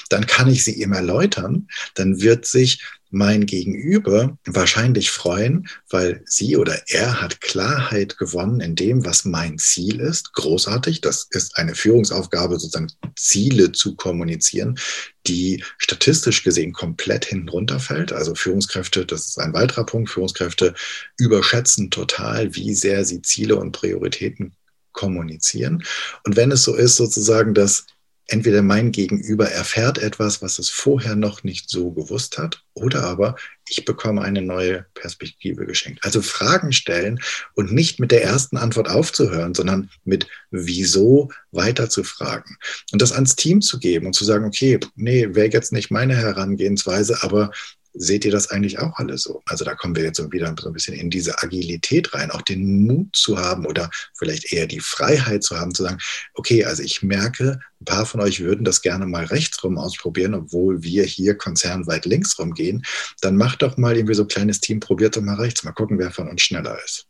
Dann 0.09 0.27
kann 0.27 0.49
ich 0.49 0.65
sie 0.65 0.83
ihm 0.83 0.93
erläutern, 0.93 1.69
dann 1.95 2.21
wird 2.21 2.47
sich 2.47 2.83
mein 3.11 3.47
Gegenüber 3.47 4.37
wahrscheinlich 4.45 5.11
freuen, 5.11 5.69
weil 5.89 6.23
sie 6.27 6.57
oder 6.57 6.79
er 6.89 7.21
hat 7.21 7.41
Klarheit 7.41 8.19
gewonnen 8.19 8.61
in 8.61 8.75
dem, 8.75 9.05
was 9.05 9.25
mein 9.25 9.59
Ziel 9.59 10.01
ist. 10.01 10.35
Großartig. 10.35 11.01
Das 11.01 11.27
ist 11.31 11.57
eine 11.57 11.75
Führungsaufgabe, 11.75 12.59
sozusagen 12.59 12.93
Ziele 13.17 13.73
zu 13.73 13.97
kommunizieren, 13.97 14.79
die 15.27 15.65
statistisch 15.79 16.43
gesehen 16.43 16.73
komplett 16.73 17.25
hinten 17.25 17.49
runterfällt. 17.49 18.13
Also 18.13 18.35
Führungskräfte, 18.35 19.07
das 19.07 19.29
ist 19.29 19.39
ein 19.39 19.55
weiterer 19.55 19.87
Punkt. 19.87 20.11
Führungskräfte 20.11 20.75
überschätzen 21.17 21.91
total, 21.91 22.55
wie 22.55 22.75
sehr 22.75 23.05
sie 23.05 23.23
Ziele 23.23 23.57
und 23.57 23.73
Prioritäten 23.73 24.55
kommunizieren. 24.93 25.85
Und 26.25 26.37
wenn 26.37 26.51
es 26.51 26.63
so 26.63 26.75
ist, 26.75 26.97
sozusagen, 26.97 27.55
dass 27.55 27.87
entweder 28.29 28.63
mein 28.63 28.93
Gegenüber 28.93 29.51
erfährt 29.51 29.99
etwas, 29.99 30.43
was 30.43 30.59
es 30.59 30.69
vorher 30.69 31.17
noch 31.17 31.43
nicht 31.43 31.69
so 31.69 31.91
gewusst 31.91 32.39
hat, 32.39 32.63
oder 32.75 33.05
aber 33.05 33.37
ich 33.69 33.85
bekomme 33.85 34.23
eine 34.23 34.43
neue 34.43 34.87
Perspektive 34.95 35.67
geschenkt. 35.67 36.05
Also 36.05 36.23
Fragen 36.23 36.73
stellen 36.73 37.21
und 37.55 37.73
nicht 37.73 38.01
mit 38.01 38.13
der 38.13 38.23
ersten 38.23 38.57
Antwort 38.57 38.89
aufzuhören, 38.89 39.55
sondern 39.55 39.91
mit 40.05 40.27
wieso 40.51 41.31
weiter 41.51 41.91
zu 41.91 42.05
fragen. 42.05 42.57
Und 42.93 43.03
das 43.03 43.13
ans 43.13 43.35
Team 43.35 43.61
zu 43.63 43.79
geben 43.79 44.07
und 44.07 44.13
zu 44.13 44.25
sagen, 44.25 44.45
okay, 44.45 44.79
nee, 44.95 45.29
wäre 45.35 45.49
jetzt 45.49 45.73
nicht 45.73 45.91
meine 45.91 46.17
Herangehensweise, 46.17 47.23
aber 47.23 47.51
seht 47.95 48.25
ihr 48.25 48.31
das 48.31 48.51
eigentlich 48.51 48.79
auch 48.79 48.99
alle 48.99 49.19
so? 49.19 49.43
Also 49.47 49.65
da 49.65 49.75
kommen 49.75 49.97
wir 49.97 50.05
jetzt 50.05 50.19
wieder 50.33 50.55
so 50.59 50.69
ein 50.69 50.73
bisschen 50.73 50.95
in 50.95 51.11
diese 51.11 51.43
Agilität 51.43 52.15
rein, 52.15 52.31
auch 52.31 52.43
den 52.43 52.87
Mut 52.87 53.15
zu 53.15 53.39
haben 53.39 53.67
oder 53.67 53.91
vielleicht 54.17 54.53
eher 54.53 54.67
die 54.67 54.81
Freiheit 54.81 55.43
zu 55.43 55.59
haben, 55.59 55.75
zu 55.75 55.83
sagen, 55.83 55.99
okay, 56.35 56.65
also 56.65 56.83
ich 56.83 57.03
merke, 57.03 57.61
ein 57.81 57.85
paar 57.85 58.07
von 58.07 58.21
euch 58.21 58.41
würden 58.41 58.65
das 58.65 58.83
gerne 58.83 59.07
mal 59.07 59.25
rechtsrum 59.25 59.79
ausprobieren, 59.79 60.35
obwohl 60.35 60.83
wir 60.83 61.05
hier 61.05 61.37
konzernweit 61.37 62.05
linksrum 62.05 62.55
gehen. 62.55 62.85
Dann 63.21 63.37
macht 63.37 63.63
doch 63.63 63.77
mal 63.77 63.97
irgendwie 63.97 64.15
so 64.15 64.23
ein 64.23 64.29
kleines 64.29 64.61
Team, 64.61 64.81
probiert 64.81 65.17
doch 65.17 65.23
mal 65.23 65.37
rechts, 65.37 65.65
mal 65.65 65.73
gucken, 65.73 65.99
wer 65.99 66.11
von 66.11 66.29
uns 66.29 66.43
schneller 66.43 66.79
ist. 66.85 67.07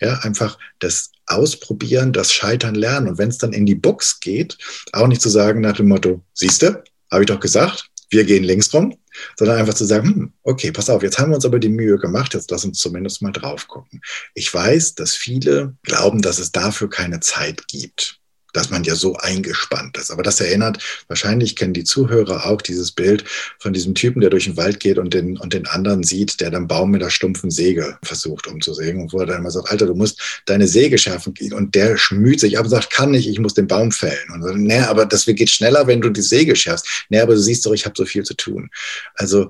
Ja, 0.00 0.18
einfach 0.20 0.58
das 0.78 1.10
Ausprobieren, 1.26 2.12
das 2.12 2.32
Scheitern 2.32 2.76
lernen. 2.76 3.08
Und 3.08 3.18
wenn 3.18 3.30
es 3.30 3.38
dann 3.38 3.52
in 3.52 3.66
die 3.66 3.74
Box 3.74 4.20
geht, 4.20 4.56
auch 4.92 5.08
nicht 5.08 5.20
zu 5.20 5.28
sagen 5.28 5.60
nach 5.60 5.76
dem 5.76 5.88
Motto, 5.88 6.22
siehste, 6.34 6.84
habe 7.10 7.24
ich 7.24 7.28
doch 7.28 7.40
gesagt, 7.40 7.90
wir 8.10 8.24
gehen 8.24 8.44
links 8.44 8.72
rum, 8.72 8.96
sondern 9.38 9.58
einfach 9.58 9.74
zu 9.74 9.84
sagen, 9.84 10.08
hm, 10.08 10.32
okay, 10.42 10.72
pass 10.72 10.90
auf, 10.90 11.02
jetzt 11.02 11.18
haben 11.18 11.30
wir 11.30 11.36
uns 11.36 11.44
aber 11.44 11.58
die 11.58 11.68
Mühe 11.68 11.98
gemacht, 11.98 12.34
jetzt 12.34 12.50
lass 12.50 12.64
uns 12.64 12.78
zumindest 12.78 13.22
mal 13.22 13.32
drauf 13.32 13.68
gucken. 13.68 14.00
Ich 14.34 14.52
weiß, 14.52 14.94
dass 14.94 15.14
viele 15.14 15.76
glauben, 15.82 16.22
dass 16.22 16.38
es 16.38 16.52
dafür 16.52 16.88
keine 16.88 17.20
Zeit 17.20 17.66
gibt 17.68 18.20
dass 18.56 18.70
man 18.70 18.84
ja 18.84 18.94
so 18.94 19.16
eingespannt 19.16 19.96
ist. 19.98 20.10
Aber 20.10 20.22
das 20.22 20.40
erinnert, 20.40 20.82
wahrscheinlich 21.08 21.56
kennen 21.56 21.74
die 21.74 21.84
Zuhörer 21.84 22.46
auch 22.46 22.62
dieses 22.62 22.90
Bild 22.90 23.24
von 23.58 23.72
diesem 23.72 23.94
Typen, 23.94 24.20
der 24.20 24.30
durch 24.30 24.44
den 24.44 24.56
Wald 24.56 24.80
geht 24.80 24.98
und 24.98 25.14
den, 25.14 25.36
und 25.36 25.52
den 25.52 25.66
anderen 25.66 26.02
sieht, 26.02 26.40
der 26.40 26.50
den 26.50 26.66
Baum 26.66 26.90
mit 26.90 27.02
der 27.02 27.10
stumpfen 27.10 27.50
Säge 27.50 27.98
versucht 28.02 28.46
umzusägen 28.46 29.02
und 29.02 29.12
wo 29.12 29.20
er 29.20 29.26
dann 29.26 29.40
immer 29.40 29.50
sagt, 29.50 29.70
Alter, 29.70 29.86
du 29.86 29.94
musst 29.94 30.42
deine 30.46 30.66
Säge 30.66 30.98
schärfen 30.98 31.34
und 31.52 31.74
der 31.74 31.96
schmüht 31.96 32.40
sich 32.40 32.58
ab 32.58 32.64
und 32.64 32.70
sagt, 32.70 32.90
kann 32.90 33.10
nicht, 33.10 33.28
ich 33.28 33.38
muss 33.38 33.54
den 33.54 33.66
Baum 33.66 33.92
fällen. 33.92 34.30
Und 34.32 34.42
sagt, 34.42 34.56
nee, 34.56 34.78
aber 34.78 35.06
das 35.06 35.26
geht 35.26 35.50
schneller, 35.50 35.86
wenn 35.86 36.00
du 36.00 36.10
die 36.10 36.22
Säge 36.22 36.56
schärfst. 36.56 37.06
Nee, 37.10 37.20
aber 37.20 37.34
du 37.34 37.40
siehst 37.40 37.66
doch, 37.66 37.72
ich 37.72 37.84
habe 37.84 37.94
so 37.96 38.04
viel 38.04 38.24
zu 38.24 38.34
tun. 38.34 38.70
Also 39.14 39.48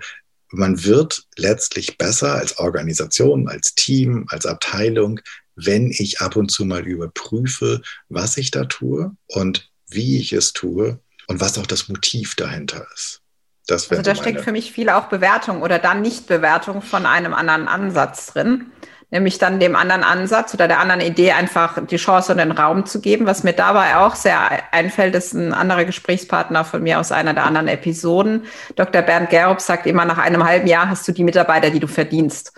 man 0.51 0.85
wird 0.85 1.25
letztlich 1.37 1.99
besser 1.99 2.35
als 2.35 2.59
Organisation, 2.59 3.49
als 3.49 3.75
Team, 3.75 4.27
als 4.29 4.47
Abteilung, 4.47 5.21
wenn 5.57 5.91
ich 5.91 6.21
ab 6.21 6.37
und 6.37 6.51
zu 6.51 6.65
mal 6.65 6.87
überprüfe, 6.87 7.81
was 8.09 8.37
ich 8.37 8.51
da 8.51 8.65
tue 8.65 9.17
und 9.27 9.71
wie 9.89 10.19
ich 10.21 10.33
es 10.33 10.53
tue 10.53 11.01
und 11.27 11.41
was 11.41 11.59
auch 11.59 11.67
das 11.67 11.89
Motiv 11.89 12.35
dahinter 12.37 12.87
ist. 12.95 13.23
Das 13.67 13.91
also 13.91 14.03
da 14.03 14.15
steckt 14.15 14.43
für 14.43 14.53
mich 14.53 14.71
viel 14.71 14.91
auch 14.91 15.07
Bewertung 15.07 15.63
oder 15.63 15.79
dann 15.79 16.03
Nichtbewertung 16.03 16.83
von 16.83 17.05
einem 17.05 17.35
anderen 17.35 17.67
Ansatz 17.67 18.27
drin. 18.27 18.67
Nämlich 19.11 19.39
dann 19.39 19.61
dem 19.61 19.77
anderen 19.77 20.03
Ansatz 20.03 20.53
oder 20.53 20.67
der 20.67 20.81
anderen 20.81 21.01
Idee 21.01 21.31
einfach 21.31 21.79
die 21.87 21.97
Chance 21.97 22.33
und 22.33 22.39
den 22.39 22.51
Raum 22.51 22.87
zu 22.87 23.01
geben. 23.01 23.25
Was 23.25 23.45
mir 23.45 23.53
dabei 23.53 23.97
auch 23.97 24.17
sehr 24.17 24.73
einfällt, 24.73 25.15
ist 25.15 25.33
ein 25.33 25.55
anderer 25.55 25.85
Gesprächspartner 25.85 26.65
von 26.65 26.83
mir 26.83 26.99
aus 26.99 27.13
einer 27.13 27.33
der 27.33 27.45
anderen 27.45 27.69
Episoden. 27.69 28.47
Dr. 28.75 29.03
Bernd 29.03 29.31
Gerob 29.31 29.61
sagt 29.61 29.87
immer, 29.87 30.05
nach 30.05 30.19
einem 30.19 30.45
halben 30.45 30.67
Jahr 30.67 30.89
hast 30.89 31.07
du 31.07 31.13
die 31.13 31.23
Mitarbeiter, 31.23 31.71
die 31.71 31.79
du 31.79 31.87
verdienst. 31.87 32.53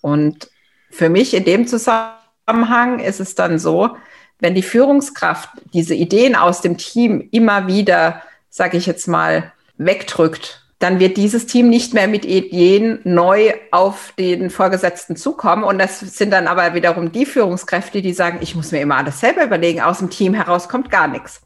Und 0.00 0.50
für 0.90 1.08
mich 1.08 1.32
in 1.32 1.44
dem 1.44 1.66
Zusammenhang 1.68 2.23
Zusammenhang 2.46 2.98
ist 2.98 3.20
es 3.20 3.34
dann 3.34 3.58
so, 3.58 3.96
wenn 4.38 4.54
die 4.54 4.62
Führungskraft 4.62 5.48
diese 5.72 5.94
Ideen 5.94 6.36
aus 6.36 6.60
dem 6.60 6.76
Team 6.76 7.28
immer 7.30 7.66
wieder, 7.66 8.22
sage 8.50 8.76
ich 8.76 8.86
jetzt 8.86 9.08
mal, 9.08 9.52
wegdrückt, 9.78 10.60
dann 10.78 10.98
wird 10.98 11.16
dieses 11.16 11.46
Team 11.46 11.70
nicht 11.70 11.94
mehr 11.94 12.08
mit 12.08 12.26
Ideen 12.26 12.98
neu 13.04 13.54
auf 13.70 14.12
den 14.18 14.50
Vorgesetzten 14.50 15.16
zukommen. 15.16 15.64
Und 15.64 15.78
das 15.78 16.00
sind 16.00 16.30
dann 16.30 16.46
aber 16.46 16.74
wiederum 16.74 17.10
die 17.12 17.24
Führungskräfte, 17.24 18.02
die 18.02 18.12
sagen, 18.12 18.38
ich 18.42 18.54
muss 18.54 18.72
mir 18.72 18.80
immer 18.80 18.96
alles 18.96 19.20
selber 19.20 19.44
überlegen, 19.44 19.80
aus 19.80 19.98
dem 19.98 20.10
Team 20.10 20.34
heraus 20.34 20.68
kommt 20.68 20.90
gar 20.90 21.08
nichts. 21.08 21.40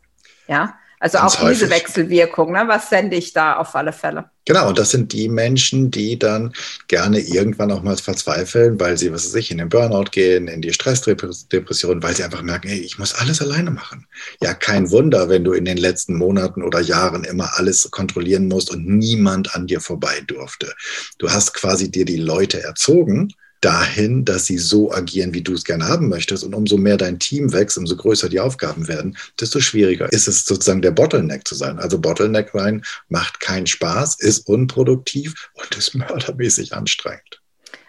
Ja. 0.49 0.75
Also 1.00 1.19
Ganz 1.19 1.35
auch 1.37 1.43
häufig. 1.43 1.59
diese 1.59 1.71
Wechselwirkung, 1.71 2.52
ne? 2.52 2.64
was 2.67 2.90
sende 2.90 3.17
ich 3.17 3.33
da 3.33 3.57
auf 3.57 3.75
alle 3.75 3.93
Fälle? 3.93 4.31
Genau, 4.47 4.69
und 4.69 4.78
das 4.78 4.90
sind 4.90 5.12
die 5.12 5.28
Menschen, 5.28 5.90
die 5.90 6.19
dann 6.19 6.55
gerne 6.88 7.21
irgendwann 7.21 7.71
auch 7.71 7.83
mal 7.83 7.97
verzweifeln, 7.99 8.81
weil 8.81 8.97
sie, 8.97 9.12
was 9.12 9.26
weiß 9.26 9.35
ich, 9.35 9.50
in 9.50 9.59
den 9.59 9.69
Burnout 9.69 10.11
gehen, 10.11 10.49
in 10.49 10.62
die 10.62 10.73
Stressdepression, 10.73 12.02
weil 12.02 12.17
sie 12.17 12.25
einfach 12.25 12.43
merken, 12.43 12.69
hey, 12.69 12.78
ich 12.78 12.99
muss 12.99 13.14
alles 13.14 13.43
alleine 13.43 13.71
machen. 13.71 14.07
Ja, 14.43 14.55
kein 14.55 14.90
Wunder, 14.90 15.28
wenn 15.28 15.45
du 15.45 15.52
in 15.52 15.67
den 15.67 15.76
letzten 15.76 16.17
Monaten 16.17 16.62
oder 16.62 16.81
Jahren 16.81 17.25
immer 17.25 17.59
alles 17.59 17.90
kontrollieren 17.90 18.49
musst 18.49 18.71
und 18.71 18.87
niemand 18.87 19.55
an 19.55 19.67
dir 19.67 19.81
vorbei 19.81 20.23
durfte. 20.26 20.75
Du 21.19 21.31
hast 21.31 21.52
quasi 21.52 21.90
dir 21.90 22.07
die 22.07 22.17
Leute 22.17 22.62
erzogen, 22.62 23.35
dahin, 23.61 24.25
dass 24.25 24.47
sie 24.47 24.59
so 24.59 24.93
agieren, 24.93 25.35
wie 25.35 25.43
du 25.43 25.55
es 25.55 25.65
gerne 25.65 25.87
haben 25.87 26.09
möchtest. 26.09 26.45
Und 26.45 26.55
umso 26.55 26.77
mehr 26.77 26.97
dein 26.97 27.19
Team 27.19 27.53
wächst, 27.53 27.79
umso 27.79 27.97
größer 27.97 28.29
die 28.29 28.41
Aufgaben 28.41 28.88
werden, 28.88 29.17
desto 29.41 29.61
schwieriger 29.61 30.12
ist 30.12 30.29
es 30.29 30.45
sozusagen 30.45 30.83
der 30.83 30.93
Bottleneck 30.93 31.47
zu 31.47 31.55
sein. 31.55 31.79
Also 31.79 31.99
Bottleneck 31.99 32.55
rein 32.55 32.85
macht 33.09 33.41
keinen 33.41 33.67
Spaß, 33.67 34.17
ist 34.21 34.49
unproduktiv 34.49 35.50
und 35.55 35.77
ist 35.77 35.95
mördermäßig 35.95 36.75
anstrengend. 36.75 37.43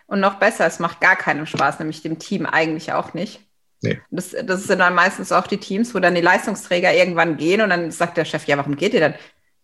Und 0.08 0.22
noch 0.22 0.40
besser, 0.40 0.66
es 0.66 0.80
macht 0.80 1.02
gar 1.02 1.16
keinen 1.16 1.46
Spaß, 1.46 1.80
nämlich 1.80 2.02
dem 2.02 2.18
Team 2.18 2.48
eigentlich 2.48 2.94
auch 2.94 3.14
nicht. 3.14 3.42
Nee. 3.82 4.02
Das, 4.10 4.36
das 4.44 4.64
sind 4.64 4.80
dann 4.80 4.96
meistens 4.96 5.32
auch 5.32 5.48
die 5.48 5.58
Teams, 5.58 5.94
wo 5.94 6.00
dann 6.00 6.16
die 6.16 6.22
Leistungsträger 6.22 6.94
irgendwann 6.94 7.38
gehen 7.38 7.62
und 7.62 7.70
dann 7.70 7.92
sagt 7.92 8.18
der 8.18 8.26
Chef, 8.26 8.46
ja, 8.46 8.58
warum 8.58 8.76
geht 8.76 8.94
ihr 8.94 9.00
denn? 9.00 9.14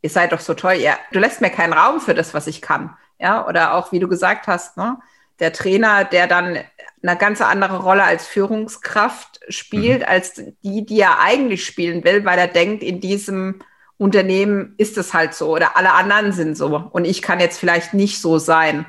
Ihr 0.02 0.10
seid 0.10 0.32
doch 0.32 0.40
so 0.40 0.54
toll, 0.54 0.74
ja, 0.74 0.98
du 1.12 1.20
lässt 1.20 1.42
mir 1.42 1.50
keinen 1.50 1.74
Raum 1.74 2.00
für 2.00 2.14
das, 2.14 2.34
was 2.34 2.48
ich 2.48 2.62
kann. 2.62 2.96
Ja, 3.20 3.48
oder 3.48 3.74
auch, 3.74 3.92
wie 3.92 4.00
du 4.00 4.08
gesagt 4.08 4.48
hast, 4.48 4.78
ne? 4.78 4.98
Der 5.40 5.54
Trainer, 5.54 6.04
der 6.06 6.28
dann 6.28 6.60
eine 7.04 7.18
ganz 7.18 7.42
andere 7.42 7.84
Rolle 7.84 8.04
als 8.04 8.26
Führungskraft 8.26 9.40
spielt, 9.50 10.00
mhm. 10.00 10.08
als 10.08 10.42
die, 10.64 10.86
die 10.86 11.00
er 11.00 11.20
eigentlich 11.20 11.66
spielen 11.66 12.04
will, 12.04 12.26
weil 12.26 12.40
er 12.40 12.48
denkt, 12.48 12.84
in 12.84 13.00
diesem 13.00 13.62
Unternehmen 13.98 14.74
ist 14.78 14.98
es 14.98 15.14
halt 15.14 15.34
so 15.34 15.54
oder 15.54 15.78
alle 15.78 15.94
anderen 15.94 16.34
sind 16.34 16.58
so 16.58 16.90
und 16.92 17.06
ich 17.06 17.22
kann 17.22 17.40
jetzt 17.40 17.60
vielleicht 17.60 17.94
nicht 17.94 18.20
so 18.20 18.38
sein. 18.38 18.86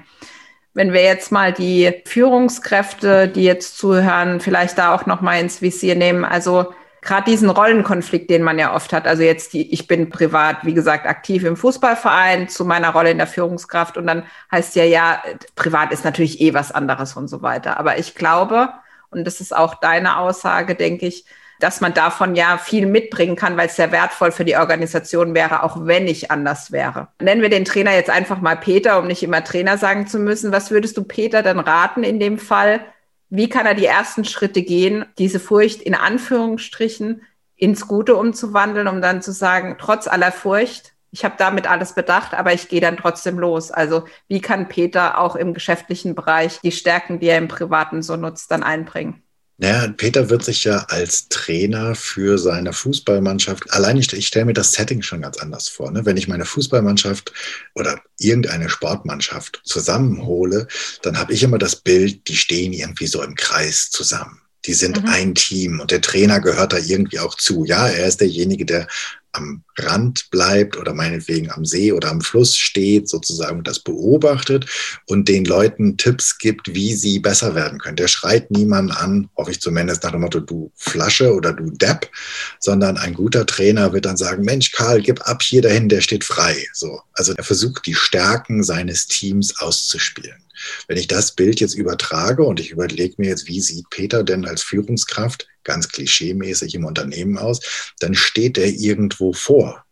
Wenn 0.74 0.92
wir 0.92 1.02
jetzt 1.02 1.32
mal 1.32 1.52
die 1.52 2.02
Führungskräfte, 2.04 3.28
die 3.28 3.44
jetzt 3.44 3.78
zuhören, 3.78 4.40
vielleicht 4.40 4.78
da 4.78 4.94
auch 4.94 5.06
noch 5.06 5.20
mal 5.20 5.40
ins 5.40 5.62
Visier 5.62 5.94
nehmen, 5.94 6.24
also 6.24 6.74
gerade 7.06 7.30
diesen 7.30 7.48
Rollenkonflikt, 7.48 8.28
den 8.28 8.42
man 8.42 8.58
ja 8.58 8.74
oft 8.74 8.92
hat. 8.92 9.06
Also 9.06 9.22
jetzt 9.22 9.52
die, 9.52 9.72
ich 9.72 9.86
bin 9.86 10.10
privat, 10.10 10.64
wie 10.64 10.74
gesagt, 10.74 11.06
aktiv 11.06 11.44
im 11.44 11.56
Fußballverein 11.56 12.48
zu 12.48 12.64
meiner 12.64 12.90
Rolle 12.90 13.10
in 13.10 13.18
der 13.18 13.26
Führungskraft 13.26 13.96
und 13.96 14.06
dann 14.06 14.24
heißt 14.52 14.76
ja, 14.76 14.84
ja, 14.84 15.22
privat 15.54 15.92
ist 15.92 16.04
natürlich 16.04 16.40
eh 16.40 16.52
was 16.52 16.72
anderes 16.72 17.16
und 17.16 17.28
so 17.28 17.42
weiter. 17.42 17.78
Aber 17.78 17.98
ich 17.98 18.14
glaube, 18.14 18.70
und 19.10 19.24
das 19.24 19.40
ist 19.40 19.56
auch 19.56 19.76
deine 19.76 20.18
Aussage, 20.18 20.74
denke 20.74 21.06
ich, 21.06 21.24
dass 21.60 21.80
man 21.80 21.94
davon 21.94 22.34
ja 22.34 22.58
viel 22.58 22.86
mitbringen 22.86 23.36
kann, 23.36 23.56
weil 23.56 23.68
es 23.68 23.76
sehr 23.76 23.92
wertvoll 23.92 24.30
für 24.30 24.44
die 24.44 24.56
Organisation 24.56 25.34
wäre, 25.34 25.62
auch 25.62 25.86
wenn 25.86 26.06
ich 26.06 26.30
anders 26.30 26.70
wäre. 26.70 27.08
Nennen 27.20 27.40
wir 27.40 27.48
den 27.48 27.64
Trainer 27.64 27.94
jetzt 27.94 28.10
einfach 28.10 28.40
mal 28.40 28.56
Peter, 28.56 28.98
um 28.98 29.06
nicht 29.06 29.22
immer 29.22 29.42
Trainer 29.42 29.78
sagen 29.78 30.06
zu 30.06 30.18
müssen. 30.18 30.52
Was 30.52 30.70
würdest 30.70 30.96
du 30.98 31.04
Peter 31.04 31.42
denn 31.42 31.58
raten 31.58 32.02
in 32.02 32.20
dem 32.20 32.38
Fall? 32.38 32.80
Wie 33.28 33.48
kann 33.48 33.66
er 33.66 33.74
die 33.74 33.86
ersten 33.86 34.24
Schritte 34.24 34.62
gehen, 34.62 35.04
diese 35.18 35.40
Furcht 35.40 35.82
in 35.82 35.94
Anführungsstrichen 35.94 37.22
ins 37.56 37.88
Gute 37.88 38.16
umzuwandeln, 38.16 38.86
um 38.88 39.00
dann 39.00 39.22
zu 39.22 39.32
sagen, 39.32 39.76
trotz 39.78 40.06
aller 40.06 40.32
Furcht, 40.32 40.92
ich 41.10 41.24
habe 41.24 41.36
damit 41.38 41.68
alles 41.68 41.94
bedacht, 41.94 42.34
aber 42.34 42.52
ich 42.52 42.68
gehe 42.68 42.80
dann 42.80 42.98
trotzdem 42.98 43.38
los. 43.38 43.70
Also 43.70 44.04
wie 44.28 44.40
kann 44.40 44.68
Peter 44.68 45.18
auch 45.18 45.34
im 45.34 45.54
geschäftlichen 45.54 46.14
Bereich 46.14 46.60
die 46.60 46.72
Stärken, 46.72 47.20
die 47.20 47.28
er 47.28 47.38
im 47.38 47.48
Privaten 47.48 48.02
so 48.02 48.16
nutzt, 48.16 48.50
dann 48.50 48.62
einbringen? 48.62 49.22
Naja, 49.58 49.88
Peter 49.96 50.28
wird 50.28 50.44
sich 50.44 50.64
ja 50.64 50.80
als 50.88 51.28
Trainer 51.28 51.94
für 51.94 52.36
seine 52.36 52.74
Fußballmannschaft, 52.74 53.72
allein 53.72 53.96
ich, 53.96 54.12
ich 54.12 54.26
stelle 54.26 54.44
mir 54.44 54.52
das 54.52 54.72
Setting 54.72 55.00
schon 55.00 55.22
ganz 55.22 55.38
anders 55.38 55.68
vor. 55.68 55.90
Ne? 55.90 56.04
Wenn 56.04 56.18
ich 56.18 56.28
meine 56.28 56.44
Fußballmannschaft 56.44 57.32
oder 57.74 57.98
irgendeine 58.18 58.68
Sportmannschaft 58.68 59.62
zusammenhole, 59.64 60.68
dann 61.00 61.18
habe 61.18 61.32
ich 61.32 61.42
immer 61.42 61.58
das 61.58 61.76
Bild, 61.76 62.28
die 62.28 62.36
stehen 62.36 62.74
irgendwie 62.74 63.06
so 63.06 63.22
im 63.22 63.34
Kreis 63.34 63.90
zusammen. 63.90 64.42
Die 64.66 64.74
sind 64.74 65.02
mhm. 65.02 65.08
ein 65.08 65.34
Team 65.34 65.80
und 65.80 65.90
der 65.90 66.02
Trainer 66.02 66.40
gehört 66.40 66.74
da 66.74 66.78
irgendwie 66.78 67.20
auch 67.20 67.36
zu. 67.36 67.64
Ja, 67.64 67.88
er 67.88 68.06
ist 68.06 68.20
derjenige, 68.20 68.66
der 68.66 68.88
am 69.36 69.62
Rand 69.78 70.30
bleibt 70.30 70.76
oder 70.76 70.94
meinetwegen 70.94 71.50
am 71.50 71.64
See 71.64 71.92
oder 71.92 72.10
am 72.10 72.20
Fluss 72.20 72.56
steht, 72.56 73.08
sozusagen 73.08 73.62
das 73.62 73.78
beobachtet 73.80 74.66
und 75.06 75.28
den 75.28 75.44
Leuten 75.44 75.96
Tipps 75.96 76.38
gibt, 76.38 76.74
wie 76.74 76.94
sie 76.94 77.18
besser 77.18 77.54
werden 77.54 77.78
können. 77.78 77.96
Der 77.96 78.08
schreit 78.08 78.50
niemanden 78.50 78.92
an, 78.92 79.28
hoffe 79.36 79.50
ich 79.50 79.60
zumindest 79.60 80.02
nach 80.02 80.12
dem 80.12 80.22
Motto, 80.22 80.40
du 80.40 80.72
Flasche 80.74 81.34
oder 81.34 81.52
du 81.52 81.70
Depp, 81.70 82.10
sondern 82.58 82.96
ein 82.96 83.14
guter 83.14 83.46
Trainer 83.46 83.92
wird 83.92 84.06
dann 84.06 84.16
sagen, 84.16 84.44
Mensch, 84.44 84.72
Karl, 84.72 85.02
gib 85.02 85.26
ab 85.28 85.42
hier 85.42 85.62
dahin, 85.62 85.88
der 85.88 86.00
steht 86.00 86.24
frei. 86.24 86.56
So. 86.72 87.00
Also 87.12 87.34
er 87.34 87.44
versucht, 87.44 87.86
die 87.86 87.94
Stärken 87.94 88.62
seines 88.62 89.06
Teams 89.06 89.60
auszuspielen. 89.60 90.45
Wenn 90.88 90.96
ich 90.96 91.08
das 91.08 91.32
Bild 91.32 91.60
jetzt 91.60 91.74
übertrage 91.74 92.42
und 92.42 92.60
ich 92.60 92.70
überlege 92.70 93.14
mir 93.18 93.28
jetzt, 93.28 93.46
wie 93.48 93.60
sieht 93.60 93.88
Peter 93.90 94.24
denn 94.24 94.46
als 94.46 94.62
Führungskraft 94.62 95.48
ganz 95.64 95.88
klischeemäßig 95.88 96.74
im 96.74 96.84
Unternehmen 96.84 97.38
aus, 97.38 97.92
dann 98.00 98.14
steht 98.14 98.58
er 98.58 98.68
irgendwo 98.68 99.32
vor 99.32 99.84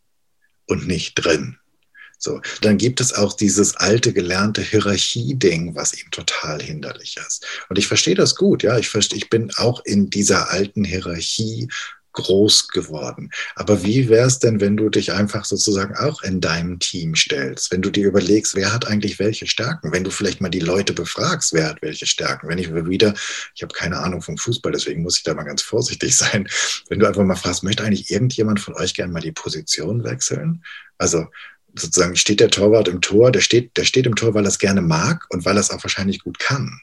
und 0.66 0.86
nicht 0.86 1.14
drin. 1.14 1.58
So, 2.18 2.40
dann 2.62 2.78
gibt 2.78 3.02
es 3.02 3.12
auch 3.12 3.34
dieses 3.34 3.76
alte 3.76 4.14
gelernte 4.14 4.62
Hierarchieding, 4.62 5.74
was 5.74 5.92
ihm 5.92 6.10
total 6.10 6.62
hinderlich 6.62 7.18
ist. 7.18 7.44
Und 7.68 7.78
ich 7.78 7.86
verstehe 7.86 8.14
das 8.14 8.34
gut, 8.34 8.62
ja. 8.62 8.78
Ich, 8.78 8.88
verstehe, 8.88 9.18
ich 9.18 9.28
bin 9.28 9.50
auch 9.56 9.84
in 9.84 10.08
dieser 10.08 10.50
alten 10.50 10.84
Hierarchie 10.84 11.68
groß 12.14 12.68
geworden. 12.68 13.30
Aber 13.54 13.84
wie 13.84 14.08
wäre 14.08 14.26
es 14.26 14.38
denn, 14.38 14.60
wenn 14.60 14.76
du 14.76 14.88
dich 14.88 15.12
einfach 15.12 15.44
sozusagen 15.44 15.94
auch 15.96 16.22
in 16.22 16.40
deinem 16.40 16.78
Team 16.78 17.14
stellst? 17.14 17.70
Wenn 17.70 17.82
du 17.82 17.90
dir 17.90 18.06
überlegst, 18.06 18.54
wer 18.54 18.72
hat 18.72 18.86
eigentlich 18.86 19.18
welche 19.18 19.46
Stärken? 19.46 19.92
Wenn 19.92 20.04
du 20.04 20.10
vielleicht 20.10 20.40
mal 20.40 20.48
die 20.48 20.60
Leute 20.60 20.92
befragst, 20.92 21.52
wer 21.52 21.68
hat 21.68 21.82
welche 21.82 22.06
Stärken? 22.06 22.48
Wenn 22.48 22.58
ich 22.58 22.72
wieder, 22.74 23.14
ich 23.54 23.62
habe 23.62 23.74
keine 23.74 23.98
Ahnung 23.98 24.22
vom 24.22 24.38
Fußball, 24.38 24.72
deswegen 24.72 25.02
muss 25.02 25.18
ich 25.18 25.24
da 25.24 25.34
mal 25.34 25.44
ganz 25.44 25.62
vorsichtig 25.62 26.16
sein. 26.16 26.48
Wenn 26.88 26.98
du 26.98 27.06
einfach 27.06 27.24
mal 27.24 27.36
fragst, 27.36 27.62
möchte 27.62 27.84
eigentlich 27.84 28.10
irgendjemand 28.10 28.60
von 28.60 28.74
euch 28.74 28.94
gerne 28.94 29.12
mal 29.12 29.20
die 29.20 29.32
Position 29.32 30.04
wechseln? 30.04 30.64
Also 30.98 31.26
sozusagen 31.74 32.16
steht 32.16 32.40
der 32.40 32.50
Torwart 32.50 32.88
im 32.88 33.00
Tor, 33.00 33.32
der 33.32 33.40
steht, 33.40 33.76
der 33.76 33.84
steht 33.84 34.06
im 34.06 34.14
Tor, 34.14 34.34
weil 34.34 34.44
er 34.44 34.48
es 34.48 34.58
gerne 34.58 34.80
mag 34.80 35.26
und 35.30 35.44
weil 35.44 35.56
er 35.56 35.60
es 35.60 35.70
auch 35.70 35.82
wahrscheinlich 35.82 36.20
gut 36.20 36.38
kann. 36.38 36.80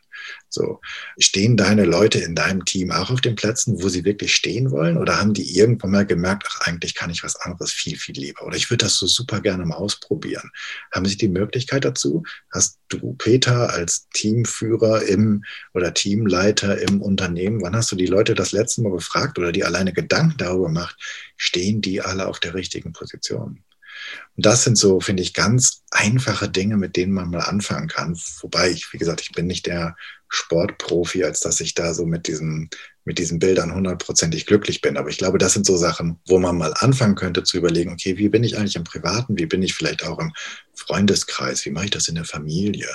So, 0.49 0.81
stehen 1.17 1.55
deine 1.55 1.85
Leute 1.85 2.19
in 2.19 2.35
deinem 2.35 2.65
Team 2.65 2.91
auch 2.91 3.09
auf 3.09 3.21
den 3.21 3.35
Plätzen, 3.35 3.81
wo 3.81 3.89
sie 3.89 4.03
wirklich 4.03 4.35
stehen 4.35 4.71
wollen? 4.71 4.97
Oder 4.97 5.19
haben 5.19 5.33
die 5.33 5.57
irgendwann 5.57 5.91
mal 5.91 6.05
gemerkt, 6.05 6.47
ach, 6.49 6.67
eigentlich 6.67 6.93
kann 6.93 7.09
ich 7.09 7.23
was 7.23 7.37
anderes 7.37 7.71
viel, 7.71 7.97
viel 7.97 8.15
lieber? 8.15 8.45
Oder 8.45 8.57
ich 8.57 8.69
würde 8.69 8.85
das 8.85 8.97
so 8.97 9.07
super 9.07 9.39
gerne 9.39 9.65
mal 9.65 9.75
ausprobieren. 9.75 10.51
Haben 10.91 11.05
sie 11.05 11.17
die 11.17 11.29
Möglichkeit 11.29 11.85
dazu? 11.85 12.23
Hast 12.51 12.79
du, 12.89 13.13
Peter, 13.13 13.71
als 13.71 14.09
Teamführer 14.13 15.03
im 15.03 15.43
oder 15.73 15.93
Teamleiter 15.93 16.81
im 16.81 17.01
Unternehmen, 17.01 17.61
wann 17.61 17.75
hast 17.75 17.91
du 17.91 17.95
die 17.95 18.07
Leute 18.07 18.35
das 18.35 18.51
letzte 18.51 18.81
Mal 18.81 18.91
befragt 18.91 19.39
oder 19.39 19.51
die 19.51 19.63
alleine 19.63 19.93
Gedanken 19.93 20.37
darüber 20.37 20.67
gemacht, 20.67 20.95
stehen 21.37 21.81
die 21.81 22.01
alle 22.01 22.27
auf 22.27 22.39
der 22.39 22.53
richtigen 22.53 22.91
Position? 22.91 23.63
Und 24.35 24.45
das 24.45 24.63
sind 24.63 24.77
so, 24.77 24.99
finde 24.99 25.23
ich, 25.23 25.33
ganz 25.33 25.83
einfache 25.91 26.49
Dinge, 26.49 26.77
mit 26.77 26.95
denen 26.95 27.13
man 27.13 27.29
mal 27.29 27.41
anfangen 27.41 27.87
kann. 27.87 28.17
Wobei 28.41 28.71
ich, 28.71 28.91
wie 28.93 28.97
gesagt, 28.97 29.21
ich 29.21 29.31
bin 29.31 29.47
nicht 29.47 29.65
der 29.65 29.95
Sportprofi, 30.29 31.23
als 31.23 31.41
dass 31.41 31.59
ich 31.59 31.73
da 31.73 31.93
so 31.93 32.05
mit 32.05 32.27
diesen, 32.27 32.69
mit 33.03 33.17
diesen 33.17 33.39
Bildern 33.39 33.73
hundertprozentig 33.73 34.45
glücklich 34.45 34.79
bin. 34.79 34.95
Aber 34.97 35.09
ich 35.09 35.17
glaube, 35.17 35.37
das 35.37 35.53
sind 35.53 35.65
so 35.65 35.75
Sachen, 35.75 36.19
wo 36.25 36.39
man 36.39 36.57
mal 36.57 36.73
anfangen 36.77 37.15
könnte 37.15 37.43
zu 37.43 37.57
überlegen, 37.57 37.91
okay, 37.91 38.17
wie 38.17 38.29
bin 38.29 38.43
ich 38.43 38.57
eigentlich 38.57 38.77
im 38.77 38.85
Privaten? 38.85 39.37
Wie 39.37 39.45
bin 39.45 39.61
ich 39.61 39.73
vielleicht 39.73 40.03
auch 40.05 40.19
im 40.19 40.31
Freundeskreis? 40.73 41.65
Wie 41.65 41.71
mache 41.71 41.85
ich 41.85 41.91
das 41.91 42.07
in 42.07 42.15
der 42.15 42.25
Familie? 42.25 42.89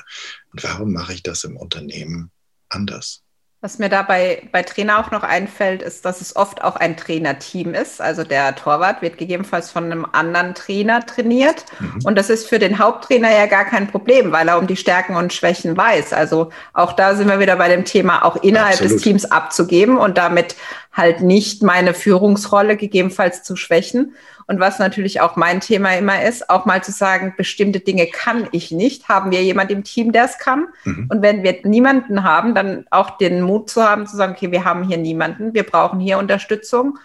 Und 0.52 0.64
warum 0.64 0.92
mache 0.92 1.12
ich 1.12 1.22
das 1.22 1.44
im 1.44 1.56
Unternehmen 1.56 2.30
anders? 2.70 3.25
Was 3.62 3.78
mir 3.78 3.88
dabei 3.88 4.42
bei 4.52 4.62
Trainer 4.62 4.98
auch 5.00 5.10
noch 5.10 5.22
einfällt, 5.22 5.80
ist, 5.80 6.04
dass 6.04 6.20
es 6.20 6.36
oft 6.36 6.62
auch 6.62 6.76
ein 6.76 6.94
Trainerteam 6.94 7.72
ist. 7.72 8.02
Also 8.02 8.22
der 8.22 8.54
Torwart 8.54 9.00
wird 9.00 9.16
gegebenenfalls 9.16 9.70
von 9.70 9.84
einem 9.84 10.06
anderen 10.12 10.54
Trainer 10.54 11.04
trainiert. 11.06 11.64
Mhm. 11.80 12.00
Und 12.04 12.16
das 12.16 12.28
ist 12.28 12.48
für 12.48 12.58
den 12.58 12.78
Haupttrainer 12.78 13.30
ja 13.30 13.46
gar 13.46 13.64
kein 13.64 13.88
Problem, 13.88 14.30
weil 14.30 14.48
er 14.48 14.58
um 14.58 14.66
die 14.66 14.76
Stärken 14.76 15.16
und 15.16 15.32
Schwächen 15.32 15.74
weiß. 15.74 16.12
Also 16.12 16.50
auch 16.74 16.92
da 16.92 17.14
sind 17.14 17.28
wir 17.28 17.40
wieder 17.40 17.56
bei 17.56 17.68
dem 17.68 17.86
Thema, 17.86 18.26
auch 18.26 18.36
innerhalb 18.36 18.74
Absolut. 18.74 18.92
des 18.92 19.02
Teams 19.02 19.24
abzugeben 19.24 19.96
und 19.96 20.18
damit 20.18 20.54
halt 20.96 21.20
nicht 21.20 21.62
meine 21.62 21.92
Führungsrolle 21.92 22.76
gegebenenfalls 22.76 23.42
zu 23.42 23.54
schwächen. 23.54 24.14
Und 24.46 24.60
was 24.60 24.78
natürlich 24.78 25.20
auch 25.20 25.36
mein 25.36 25.60
Thema 25.60 25.96
immer 25.96 26.22
ist, 26.22 26.48
auch 26.48 26.64
mal 26.66 26.82
zu 26.82 26.92
sagen, 26.92 27.34
bestimmte 27.36 27.80
Dinge 27.80 28.06
kann 28.06 28.48
ich 28.52 28.70
nicht. 28.70 29.08
Haben 29.08 29.30
wir 29.30 29.42
jemand 29.42 29.70
im 29.70 29.84
Team, 29.84 30.12
der 30.12 30.24
es 30.24 30.38
kann? 30.38 30.68
Mhm. 30.84 31.08
Und 31.10 31.20
wenn 31.20 31.42
wir 31.42 31.58
niemanden 31.64 32.22
haben, 32.22 32.54
dann 32.54 32.86
auch 32.90 33.18
den 33.18 33.42
Mut 33.42 33.68
zu 33.68 33.82
haben, 33.82 34.06
zu 34.06 34.16
sagen, 34.16 34.32
okay, 34.32 34.52
wir 34.52 34.64
haben 34.64 34.84
hier 34.84 34.98
niemanden, 34.98 35.52
wir 35.52 35.64
brauchen 35.64 36.00
hier 36.00 36.18
Unterstützung. 36.18 36.98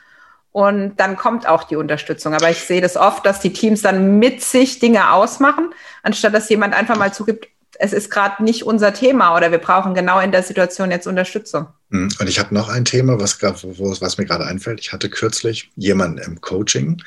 Und 0.53 0.97
dann 0.97 1.17
kommt 1.17 1.47
auch 1.47 1.63
die 1.63 1.77
Unterstützung. 1.77 2.33
Aber 2.33 2.49
ich 2.49 2.59
sehe 2.59 2.81
das 2.81 2.95
oft, 2.95 3.25
dass 3.25 3.39
die 3.39 3.53
Teams 3.53 3.81
dann 3.81 4.19
mit 4.19 4.41
sich 4.41 4.79
Dinge 4.79 5.11
ausmachen, 5.11 5.73
anstatt 6.03 6.33
dass 6.33 6.49
jemand 6.49 6.75
einfach 6.75 6.97
mal 6.97 7.13
zugibt, 7.13 7.47
es 7.79 7.93
ist 7.93 8.11
gerade 8.11 8.43
nicht 8.43 8.63
unser 8.63 8.93
Thema 8.93 9.35
oder 9.35 9.51
wir 9.51 9.57
brauchen 9.57 9.95
genau 9.95 10.19
in 10.19 10.31
der 10.31 10.43
Situation 10.43 10.91
jetzt 10.91 11.07
Unterstützung. 11.07 11.67
Mhm. 11.91 12.09
Und 12.19 12.27
ich 12.27 12.39
habe 12.39 12.53
noch 12.55 12.69
ein 12.69 12.85
Thema, 12.85 13.19
was, 13.19 13.41
was 13.41 14.17
mir 14.17 14.25
gerade 14.25 14.45
einfällt. 14.45 14.79
Ich 14.79 14.91
hatte 14.91 15.09
kürzlich 15.09 15.69
jemanden 15.75 16.17
im 16.17 16.41
Coaching, 16.41 17.01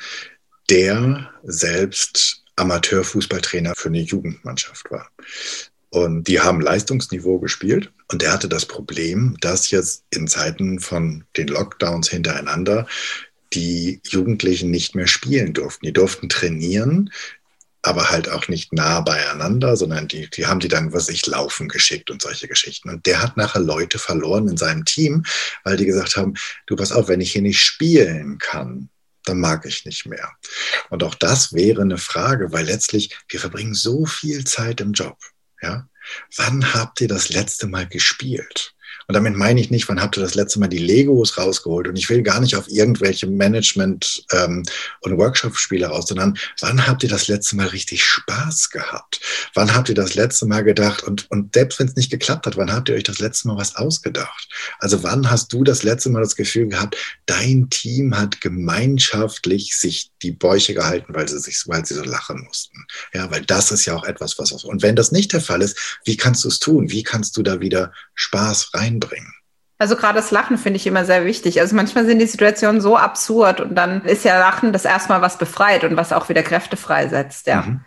der 0.69 1.29
selbst 1.43 2.43
Amateurfußballtrainer 2.55 3.75
für 3.75 3.89
eine 3.89 3.99
Jugendmannschaft 3.99 4.89
war. 4.89 5.09
Und 5.89 6.27
die 6.27 6.39
haben 6.39 6.61
Leistungsniveau 6.61 7.39
gespielt. 7.39 7.91
Und 8.11 8.23
er 8.23 8.33
hatte 8.33 8.49
das 8.49 8.65
Problem, 8.65 9.37
dass 9.41 9.71
jetzt 9.71 10.03
in 10.11 10.27
Zeiten 10.27 10.79
von 10.79 11.25
den 11.35 11.47
Lockdowns 11.47 12.09
hintereinander 12.09 12.87
die 13.53 14.01
Jugendlichen 14.05 14.69
nicht 14.69 14.95
mehr 14.95 15.07
spielen 15.07 15.53
durften. 15.53 15.85
Die 15.85 15.93
durften 15.93 16.29
trainieren, 16.29 17.11
aber 17.85 18.09
halt 18.09 18.29
auch 18.29 18.47
nicht 18.47 18.73
nah 18.73 19.01
beieinander, 19.01 19.75
sondern 19.77 20.07
die, 20.07 20.29
die 20.29 20.47
haben 20.47 20.59
die 20.59 20.67
dann, 20.67 20.91
was 20.91 21.07
ich, 21.09 21.25
laufen 21.25 21.67
geschickt 21.67 22.09
und 22.09 22.21
solche 22.21 22.47
Geschichten. 22.47 22.89
Und 22.89 23.05
der 23.05 23.21
hat 23.21 23.37
nachher 23.37 23.61
Leute 23.61 23.99
verloren 23.99 24.47
in 24.47 24.57
seinem 24.57 24.85
Team, 24.85 25.23
weil 25.63 25.77
die 25.77 25.85
gesagt 25.85 26.17
haben, 26.17 26.33
du 26.65 26.75
pass 26.75 26.91
auf, 26.91 27.07
wenn 27.07 27.21
ich 27.21 27.31
hier 27.31 27.41
nicht 27.41 27.59
spielen 27.59 28.37
kann, 28.39 28.89
dann 29.23 29.39
mag 29.39 29.65
ich 29.65 29.85
nicht 29.85 30.05
mehr. 30.05 30.31
Und 30.89 31.03
auch 31.03 31.15
das 31.15 31.53
wäre 31.53 31.81
eine 31.81 31.97
Frage, 31.97 32.51
weil 32.51 32.65
letztlich 32.65 33.17
wir 33.27 33.39
verbringen 33.39 33.73
so 33.73 34.05
viel 34.05 34.43
Zeit 34.45 34.81
im 34.81 34.93
Job. 34.93 35.17
Ja? 35.61 35.87
Wann 36.37 36.73
habt 36.73 37.01
ihr 37.01 37.07
das 37.07 37.29
letzte 37.29 37.67
Mal 37.67 37.87
gespielt? 37.87 38.74
Und 39.07 39.13
damit 39.13 39.35
meine 39.35 39.59
ich 39.59 39.71
nicht, 39.71 39.87
wann 39.87 40.01
habt 40.01 40.17
ihr 40.17 40.21
das 40.21 40.35
letzte 40.35 40.59
Mal 40.59 40.67
die 40.67 40.77
Legos 40.77 41.37
rausgeholt? 41.37 41.87
Und 41.87 41.97
ich 41.97 42.09
will 42.09 42.23
gar 42.23 42.39
nicht 42.39 42.55
auf 42.55 42.67
irgendwelche 42.67 43.27
Management- 43.27 44.25
ähm, 44.31 44.63
und 45.01 45.17
Workshop-Spiele 45.17 45.87
raus, 45.87 46.07
sondern 46.07 46.37
wann 46.61 46.87
habt 46.87 47.03
ihr 47.03 47.09
das 47.09 47.27
letzte 47.27 47.55
Mal 47.55 47.67
richtig 47.67 48.03
Spaß 48.03 48.69
gehabt? 48.69 49.19
Wann 49.53 49.73
habt 49.73 49.89
ihr 49.89 49.95
das 49.95 50.15
letzte 50.15 50.45
Mal 50.45 50.63
gedacht? 50.63 51.03
Und, 51.03 51.29
und 51.29 51.53
selbst 51.53 51.79
wenn 51.79 51.87
es 51.87 51.95
nicht 51.95 52.09
geklappt 52.09 52.45
hat, 52.45 52.57
wann 52.57 52.71
habt 52.71 52.89
ihr 52.89 52.95
euch 52.95 53.03
das 53.03 53.19
letzte 53.19 53.47
Mal 53.47 53.57
was 53.57 53.75
ausgedacht? 53.75 54.49
Also 54.79 55.03
wann 55.03 55.29
hast 55.29 55.53
du 55.53 55.63
das 55.63 55.83
letzte 55.83 56.09
Mal 56.09 56.21
das 56.21 56.35
Gefühl 56.35 56.67
gehabt, 56.67 56.97
dein 57.25 57.69
Team 57.69 58.17
hat 58.17 58.41
gemeinschaftlich 58.41 59.77
sich 59.77 60.11
die 60.21 60.31
Bäuche 60.31 60.73
gehalten, 60.73 61.13
weil 61.13 61.27
sie 61.27 61.39
sich, 61.39 61.63
weil 61.67 61.85
sie 61.85 61.93
so 61.93 62.03
lachen 62.03 62.43
mussten? 62.45 62.85
Ja, 63.13 63.29
weil 63.31 63.45
das 63.45 63.71
ist 63.71 63.85
ja 63.85 63.95
auch 63.95 64.05
etwas, 64.05 64.39
was, 64.39 64.51
und 64.51 64.81
wenn 64.81 64.95
das 64.95 65.11
nicht 65.11 65.33
der 65.33 65.41
Fall 65.41 65.61
ist, 65.61 65.77
wie 66.05 66.17
kannst 66.17 66.43
du 66.43 66.47
es 66.47 66.59
tun? 66.59 66.89
Wie 66.89 67.03
kannst 67.03 67.37
du 67.37 67.43
da 67.43 67.59
wieder 67.59 67.93
Spaß 68.15 68.73
rein 68.73 68.94
einbringen. 68.95 69.33
Also 69.77 69.95
gerade 69.95 70.15
das 70.15 70.31
Lachen 70.31 70.57
finde 70.57 70.77
ich 70.77 70.87
immer 70.87 71.03
sehr 71.03 71.25
wichtig. 71.25 71.59
Also 71.59 71.75
manchmal 71.75 72.05
sind 72.05 72.19
die 72.19 72.27
Situationen 72.27 72.79
so 72.79 72.95
absurd 72.95 73.59
und 73.59 73.75
dann 73.75 74.03
ist 74.05 74.23
ja 74.23 74.39
Lachen 74.39 74.71
das 74.71 74.85
erstmal 74.85 75.21
was 75.21 75.37
befreit 75.37 75.83
und 75.83 75.97
was 75.97 76.13
auch 76.13 76.29
wieder 76.29 76.43
Kräfte 76.43 76.77
freisetzt, 76.77 77.47
ja. 77.47 77.61
Mhm. 77.61 77.81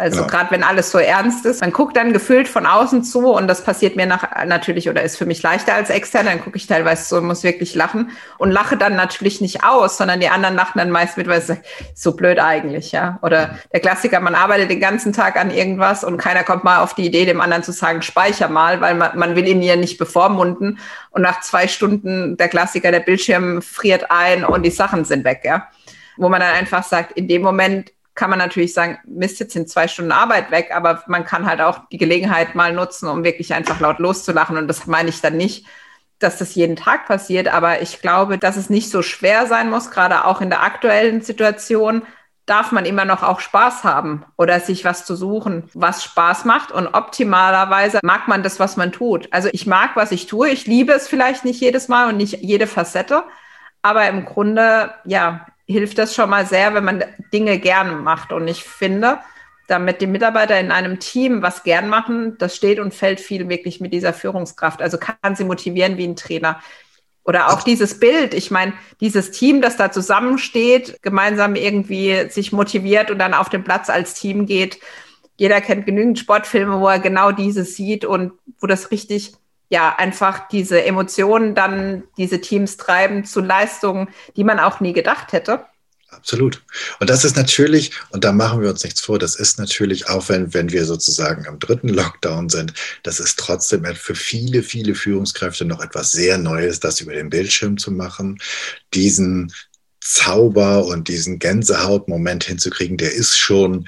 Also 0.00 0.18
genau. 0.18 0.28
gerade 0.28 0.52
wenn 0.52 0.62
alles 0.62 0.92
so 0.92 0.98
ernst 0.98 1.44
ist, 1.44 1.60
man 1.60 1.72
guckt 1.72 1.96
dann 1.96 2.12
gefühlt 2.12 2.46
von 2.46 2.66
außen 2.66 3.02
zu 3.02 3.32
und 3.32 3.48
das 3.48 3.64
passiert 3.64 3.96
mir 3.96 4.06
nach, 4.06 4.44
natürlich 4.46 4.88
oder 4.88 5.02
ist 5.02 5.18
für 5.18 5.26
mich 5.26 5.42
leichter 5.42 5.74
als 5.74 5.90
extern, 5.90 6.26
dann 6.26 6.40
gucke 6.40 6.56
ich 6.56 6.68
teilweise 6.68 7.04
so, 7.04 7.20
muss 7.20 7.42
wirklich 7.42 7.74
lachen 7.74 8.12
und 8.38 8.52
lache 8.52 8.76
dann 8.76 8.94
natürlich 8.94 9.40
nicht 9.40 9.64
aus, 9.64 9.96
sondern 9.96 10.20
die 10.20 10.28
anderen 10.28 10.54
lachen 10.54 10.78
dann 10.78 10.92
meist 10.92 11.16
mit, 11.16 11.26
weil 11.26 11.40
es 11.40 11.52
so 11.96 12.14
blöd 12.14 12.38
eigentlich, 12.38 12.92
ja. 12.92 13.18
Oder 13.22 13.58
der 13.72 13.80
Klassiker, 13.80 14.20
man 14.20 14.36
arbeitet 14.36 14.70
den 14.70 14.78
ganzen 14.78 15.12
Tag 15.12 15.36
an 15.36 15.50
irgendwas 15.50 16.04
und 16.04 16.16
keiner 16.16 16.44
kommt 16.44 16.62
mal 16.62 16.78
auf 16.78 16.94
die 16.94 17.06
Idee, 17.06 17.26
dem 17.26 17.40
anderen 17.40 17.64
zu 17.64 17.72
sagen, 17.72 18.00
speicher 18.02 18.48
mal, 18.48 18.80
weil 18.80 18.94
man, 18.94 19.18
man 19.18 19.34
will 19.34 19.48
ihn 19.48 19.62
ja 19.62 19.74
nicht 19.74 19.98
bevormunden 19.98 20.78
und 21.10 21.22
nach 21.22 21.40
zwei 21.40 21.66
Stunden 21.66 22.36
der 22.36 22.48
Klassiker, 22.48 22.92
der 22.92 23.00
Bildschirm 23.00 23.62
friert 23.62 24.12
ein 24.12 24.44
und 24.44 24.62
die 24.62 24.70
Sachen 24.70 25.04
sind 25.04 25.24
weg, 25.24 25.40
ja. 25.42 25.66
Wo 26.16 26.28
man 26.28 26.40
dann 26.40 26.54
einfach 26.54 26.84
sagt, 26.84 27.12
in 27.12 27.26
dem 27.26 27.42
Moment 27.42 27.90
kann 28.18 28.30
man 28.30 28.40
natürlich 28.40 28.74
sagen, 28.74 28.98
Mist, 29.04 29.38
jetzt 29.38 29.52
sind 29.52 29.68
zwei 29.68 29.86
Stunden 29.86 30.10
Arbeit 30.10 30.50
weg, 30.50 30.72
aber 30.74 31.04
man 31.06 31.24
kann 31.24 31.46
halt 31.46 31.60
auch 31.60 31.88
die 31.92 31.98
Gelegenheit 31.98 32.56
mal 32.56 32.72
nutzen, 32.72 33.08
um 33.08 33.22
wirklich 33.22 33.54
einfach 33.54 33.78
laut 33.78 34.00
loszulachen. 34.00 34.56
Und 34.56 34.66
das 34.66 34.88
meine 34.88 35.08
ich 35.08 35.20
dann 35.20 35.36
nicht, 35.36 35.64
dass 36.18 36.36
das 36.36 36.56
jeden 36.56 36.74
Tag 36.74 37.06
passiert, 37.06 37.46
aber 37.46 37.80
ich 37.80 38.00
glaube, 38.00 38.36
dass 38.36 38.56
es 38.56 38.70
nicht 38.70 38.90
so 38.90 39.02
schwer 39.02 39.46
sein 39.46 39.70
muss, 39.70 39.92
gerade 39.92 40.24
auch 40.24 40.40
in 40.40 40.50
der 40.50 40.64
aktuellen 40.64 41.20
Situation, 41.22 42.02
darf 42.44 42.72
man 42.72 42.86
immer 42.86 43.04
noch 43.04 43.22
auch 43.22 43.38
Spaß 43.38 43.84
haben 43.84 44.24
oder 44.36 44.58
sich 44.58 44.84
was 44.84 45.04
zu 45.04 45.14
suchen, 45.14 45.70
was 45.74 46.02
Spaß 46.02 46.44
macht. 46.44 46.72
Und 46.72 46.88
optimalerweise 46.88 48.00
mag 48.02 48.26
man 48.26 48.42
das, 48.42 48.58
was 48.58 48.76
man 48.76 48.90
tut. 48.90 49.32
Also 49.32 49.48
ich 49.52 49.64
mag, 49.68 49.90
was 49.94 50.10
ich 50.10 50.26
tue. 50.26 50.48
Ich 50.48 50.66
liebe 50.66 50.92
es 50.92 51.06
vielleicht 51.06 51.44
nicht 51.44 51.60
jedes 51.60 51.86
Mal 51.86 52.08
und 52.08 52.16
nicht 52.16 52.42
jede 52.42 52.66
Facette. 52.66 53.22
Aber 53.82 54.08
im 54.08 54.24
Grunde, 54.24 54.92
ja, 55.04 55.46
hilft 55.68 55.98
das 55.98 56.14
schon 56.14 56.30
mal 56.30 56.46
sehr, 56.46 56.74
wenn 56.74 56.84
man 56.84 57.04
Dinge 57.32 57.58
gerne 57.58 57.92
macht. 57.92 58.32
Und 58.32 58.48
ich 58.48 58.64
finde, 58.64 59.18
damit 59.68 60.00
die 60.00 60.06
Mitarbeiter 60.06 60.58
in 60.58 60.72
einem 60.72 60.98
Team 60.98 61.42
was 61.42 61.62
gern 61.62 61.88
machen, 61.88 62.36
das 62.38 62.56
steht 62.56 62.80
und 62.80 62.94
fällt 62.94 63.20
viel 63.20 63.48
wirklich 63.48 63.80
mit 63.80 63.92
dieser 63.92 64.14
Führungskraft. 64.14 64.80
Also 64.80 64.96
kann 64.98 65.36
sie 65.36 65.44
motivieren 65.44 65.98
wie 65.98 66.06
ein 66.06 66.16
Trainer. 66.16 66.60
Oder 67.22 67.50
auch 67.50 67.62
dieses 67.62 68.00
Bild, 68.00 68.32
ich 68.32 68.50
meine, 68.50 68.72
dieses 69.02 69.30
Team, 69.30 69.60
das 69.60 69.76
da 69.76 69.92
zusammensteht, 69.92 71.02
gemeinsam 71.02 71.54
irgendwie 71.54 72.30
sich 72.30 72.52
motiviert 72.52 73.10
und 73.10 73.18
dann 73.18 73.34
auf 73.34 73.50
den 73.50 73.64
Platz 73.64 73.90
als 73.90 74.14
Team 74.14 74.46
geht. 74.46 74.80
Jeder 75.36 75.60
kennt 75.60 75.84
genügend 75.84 76.18
Sportfilme, 76.18 76.80
wo 76.80 76.88
er 76.88 76.98
genau 76.98 77.30
dieses 77.30 77.76
sieht 77.76 78.06
und 78.06 78.32
wo 78.58 78.66
das 78.66 78.90
richtig 78.90 79.34
ja 79.68 79.94
einfach 79.96 80.48
diese 80.48 80.82
Emotionen 80.84 81.54
dann 81.54 82.04
diese 82.16 82.40
Teams 82.40 82.76
treiben 82.76 83.24
zu 83.24 83.40
Leistungen, 83.40 84.08
die 84.36 84.44
man 84.44 84.58
auch 84.58 84.80
nie 84.80 84.92
gedacht 84.92 85.32
hätte. 85.32 85.66
Absolut. 86.10 86.64
Und 87.00 87.10
das 87.10 87.24
ist 87.24 87.36
natürlich, 87.36 87.92
und 88.10 88.24
da 88.24 88.32
machen 88.32 88.62
wir 88.62 88.70
uns 88.70 88.82
nichts 88.82 89.02
vor, 89.02 89.18
das 89.18 89.36
ist 89.36 89.58
natürlich 89.58 90.08
auch, 90.08 90.30
wenn, 90.30 90.54
wenn 90.54 90.72
wir 90.72 90.86
sozusagen 90.86 91.46
am 91.46 91.58
dritten 91.58 91.88
Lockdown 91.88 92.48
sind, 92.48 92.72
das 93.02 93.20
ist 93.20 93.38
trotzdem 93.38 93.84
für 93.94 94.14
viele, 94.14 94.62
viele 94.62 94.94
Führungskräfte 94.94 95.66
noch 95.66 95.82
etwas 95.82 96.10
sehr 96.10 96.38
Neues, 96.38 96.80
das 96.80 97.02
über 97.02 97.12
den 97.12 97.28
Bildschirm 97.28 97.76
zu 97.76 97.90
machen, 97.90 98.38
diesen 98.94 99.52
Zauber 100.00 100.86
und 100.86 101.08
diesen 101.08 101.38
Gänsehautmoment 101.38 102.42
hinzukriegen, 102.44 102.96
der 102.96 103.12
ist 103.12 103.38
schon 103.38 103.86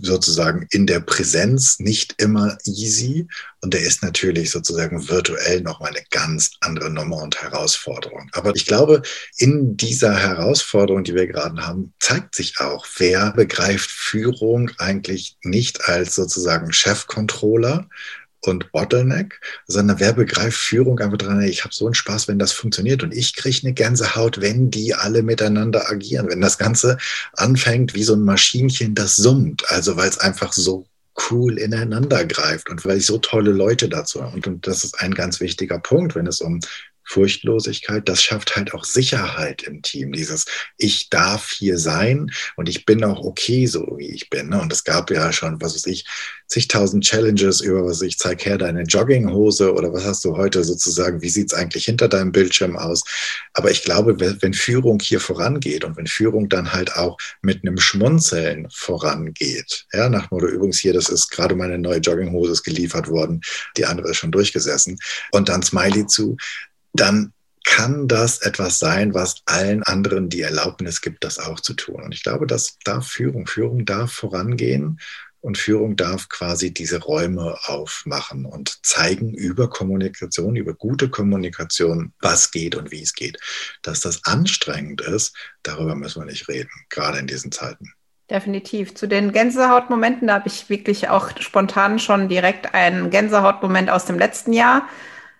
sozusagen 0.00 0.66
in 0.70 0.86
der 0.86 1.00
Präsenz 1.00 1.78
nicht 1.78 2.14
immer 2.20 2.56
easy 2.64 3.26
und 3.60 3.74
der 3.74 3.80
ist 3.82 4.02
natürlich 4.02 4.50
sozusagen 4.50 5.08
virtuell 5.08 5.60
nochmal 5.60 5.90
eine 5.90 6.04
ganz 6.10 6.52
andere 6.60 6.90
Nummer 6.90 7.22
und 7.22 7.42
Herausforderung. 7.42 8.30
Aber 8.32 8.54
ich 8.54 8.66
glaube, 8.66 9.02
in 9.36 9.76
dieser 9.76 10.16
Herausforderung, 10.16 11.04
die 11.04 11.14
wir 11.14 11.26
gerade 11.26 11.66
haben, 11.66 11.92
zeigt 11.98 12.34
sich 12.34 12.60
auch, 12.60 12.86
wer 12.98 13.32
begreift 13.32 13.90
Führung 13.90 14.70
eigentlich 14.78 15.36
nicht 15.42 15.88
als 15.88 16.14
sozusagen 16.14 16.72
Chefcontroller, 16.72 17.88
und 18.46 18.72
Bottleneck, 18.72 19.40
sondern 19.66 20.00
wer 20.00 20.12
begreift 20.12 20.58
Führung 20.58 20.98
einfach 21.00 21.18
dran, 21.18 21.42
ich 21.42 21.64
habe 21.64 21.74
so 21.74 21.86
einen 21.86 21.94
Spaß, 21.94 22.28
wenn 22.28 22.38
das 22.38 22.52
funktioniert. 22.52 23.02
Und 23.02 23.14
ich 23.14 23.34
kriege 23.34 23.60
eine 23.62 23.74
Gänsehaut, 23.74 24.40
wenn 24.40 24.70
die 24.70 24.94
alle 24.94 25.22
miteinander 25.22 25.90
agieren, 25.90 26.28
wenn 26.28 26.40
das 26.40 26.58
Ganze 26.58 26.98
anfängt 27.34 27.94
wie 27.94 28.04
so 28.04 28.14
ein 28.14 28.24
Maschinchen, 28.24 28.94
das 28.94 29.16
summt, 29.16 29.64
also 29.70 29.96
weil 29.96 30.08
es 30.08 30.18
einfach 30.18 30.52
so 30.52 30.86
cool 31.30 31.58
ineinander 31.58 32.24
greift 32.24 32.68
und 32.68 32.84
weil 32.84 32.98
ich 32.98 33.06
so 33.06 33.18
tolle 33.18 33.50
Leute 33.50 33.88
dazu 33.88 34.22
habe. 34.22 34.34
Und, 34.34 34.46
und 34.46 34.66
das 34.66 34.84
ist 34.84 35.00
ein 35.00 35.14
ganz 35.14 35.40
wichtiger 35.40 35.78
Punkt, 35.78 36.14
wenn 36.14 36.26
es 36.26 36.40
um 36.40 36.60
Furchtlosigkeit, 37.06 38.08
das 38.08 38.22
schafft 38.22 38.56
halt 38.56 38.74
auch 38.74 38.84
Sicherheit 38.84 39.62
im 39.62 39.82
Team. 39.82 40.12
Dieses, 40.12 40.44
ich 40.76 41.08
darf 41.08 41.50
hier 41.50 41.78
sein 41.78 42.30
und 42.56 42.68
ich 42.68 42.84
bin 42.84 43.04
auch 43.04 43.20
okay, 43.24 43.66
so 43.66 43.96
wie 43.96 44.10
ich 44.10 44.28
bin. 44.28 44.48
Ne? 44.50 44.60
Und 44.60 44.72
es 44.72 44.84
gab 44.84 45.10
ja 45.10 45.32
schon, 45.32 45.60
was 45.60 45.74
weiß 45.74 45.86
ich, 45.86 46.04
zigtausend 46.48 47.04
Challenges 47.04 47.60
über, 47.60 47.84
was 47.84 48.02
ich 48.02 48.18
zeig 48.18 48.44
her, 48.44 48.58
deine 48.58 48.82
Jogginghose 48.82 49.72
oder 49.72 49.92
was 49.92 50.04
hast 50.04 50.24
du 50.24 50.36
heute 50.36 50.62
sozusagen, 50.64 51.20
wie 51.22 51.28
sieht's 51.28 51.54
eigentlich 51.54 51.84
hinter 51.84 52.08
deinem 52.08 52.32
Bildschirm 52.32 52.76
aus? 52.76 53.02
Aber 53.52 53.70
ich 53.70 53.82
glaube, 53.82 54.18
wenn 54.18 54.54
Führung 54.54 55.00
hier 55.00 55.20
vorangeht 55.20 55.84
und 55.84 55.96
wenn 55.96 56.06
Führung 56.06 56.48
dann 56.48 56.72
halt 56.72 56.94
auch 56.96 57.16
mit 57.42 57.62
einem 57.62 57.78
Schmunzeln 57.78 58.68
vorangeht, 58.72 59.86
ja, 59.92 60.08
nach 60.08 60.30
Motto, 60.30 60.46
übrigens 60.46 60.78
hier, 60.78 60.92
das 60.92 61.08
ist 61.08 61.30
gerade 61.30 61.54
meine 61.54 61.78
neue 61.78 61.98
Jogginghose 61.98 62.52
ist 62.52 62.62
geliefert 62.62 63.08
worden, 63.08 63.40
die 63.76 63.86
andere 63.86 64.10
ist 64.10 64.18
schon 64.18 64.32
durchgesessen 64.32 64.98
und 65.32 65.48
dann 65.48 65.62
Smiley 65.62 66.06
zu, 66.06 66.36
dann 67.00 67.32
kann 67.64 68.06
das 68.06 68.38
etwas 68.38 68.78
sein, 68.78 69.12
was 69.12 69.42
allen 69.44 69.82
anderen 69.82 70.28
die 70.28 70.40
Erlaubnis 70.40 71.00
gibt, 71.00 71.24
das 71.24 71.38
auch 71.38 71.58
zu 71.58 71.74
tun. 71.74 72.02
Und 72.02 72.14
ich 72.14 72.22
glaube, 72.22 72.46
das 72.46 72.78
darf 72.84 73.08
Führung. 73.08 73.46
Führung 73.46 73.84
darf 73.84 74.12
vorangehen 74.12 75.00
und 75.40 75.58
Führung 75.58 75.96
darf 75.96 76.28
quasi 76.28 76.72
diese 76.72 77.00
Räume 77.00 77.58
aufmachen 77.64 78.46
und 78.46 78.84
zeigen 78.84 79.34
über 79.34 79.68
Kommunikation, 79.68 80.56
über 80.56 80.74
gute 80.74 81.10
Kommunikation, 81.10 82.12
was 82.20 82.50
geht 82.50 82.76
und 82.76 82.92
wie 82.92 83.02
es 83.02 83.14
geht. 83.14 83.38
Dass 83.82 84.00
das 84.00 84.24
anstrengend 84.24 85.00
ist, 85.00 85.36
darüber 85.62 85.96
müssen 85.96 86.22
wir 86.22 86.26
nicht 86.26 86.48
reden, 86.48 86.70
gerade 86.88 87.18
in 87.18 87.26
diesen 87.26 87.52
Zeiten. 87.52 87.92
Definitiv. 88.30 88.94
Zu 88.94 89.06
den 89.06 89.32
Gänsehautmomenten, 89.32 90.28
da 90.28 90.34
habe 90.34 90.48
ich 90.48 90.68
wirklich 90.68 91.08
auch 91.08 91.30
spontan 91.40 91.98
schon 91.98 92.28
direkt 92.28 92.74
einen 92.74 93.10
Gänsehautmoment 93.10 93.90
aus 93.90 94.04
dem 94.04 94.18
letzten 94.18 94.52
Jahr 94.52 94.88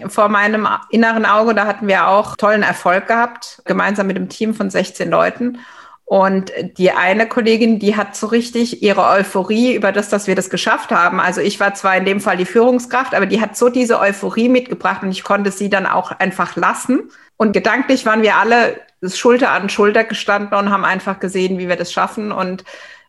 vor 0.08 0.28
meinem 0.28 0.68
inneren 0.90 1.24
Auge. 1.24 1.54
Da 1.54 1.66
hatten 1.66 1.88
wir 1.88 2.08
auch 2.08 2.36
tollen 2.36 2.62
Erfolg 2.62 3.06
gehabt, 3.06 3.62
gemeinsam 3.64 4.06
mit 4.06 4.16
einem 4.16 4.28
Team 4.28 4.54
von 4.54 4.70
16 4.70 5.10
Leuten. 5.10 5.58
Und 6.04 6.52
die 6.78 6.92
eine 6.92 7.28
Kollegin, 7.28 7.80
die 7.80 7.96
hat 7.96 8.14
so 8.14 8.28
richtig 8.28 8.80
ihre 8.80 9.04
Euphorie 9.06 9.74
über 9.74 9.90
das, 9.90 10.08
dass 10.08 10.28
wir 10.28 10.36
das 10.36 10.50
geschafft 10.50 10.92
haben. 10.92 11.18
Also 11.18 11.40
ich 11.40 11.58
war 11.58 11.74
zwar 11.74 11.96
in 11.96 12.04
dem 12.04 12.20
Fall 12.20 12.36
die 12.36 12.44
Führungskraft, 12.44 13.12
aber 13.12 13.26
die 13.26 13.40
hat 13.40 13.56
so 13.56 13.70
diese 13.70 13.98
Euphorie 13.98 14.48
mitgebracht 14.48 15.02
und 15.02 15.10
ich 15.10 15.24
konnte 15.24 15.50
sie 15.50 15.68
dann 15.68 15.84
auch 15.84 16.12
einfach 16.12 16.54
lassen. 16.54 17.10
Und 17.36 17.52
gedanklich 17.52 18.06
waren 18.06 18.22
wir 18.22 18.36
alle 18.36 18.80
Schulter 19.04 19.50
an 19.50 19.68
Schulter 19.68 20.04
gestanden 20.04 20.56
und 20.56 20.70
haben 20.70 20.84
einfach 20.84 21.18
gesehen, 21.18 21.58
wie 21.58 21.68
wir 21.68 21.76
das 21.76 21.92
schaffen. 21.92 22.30
Und 22.30 22.64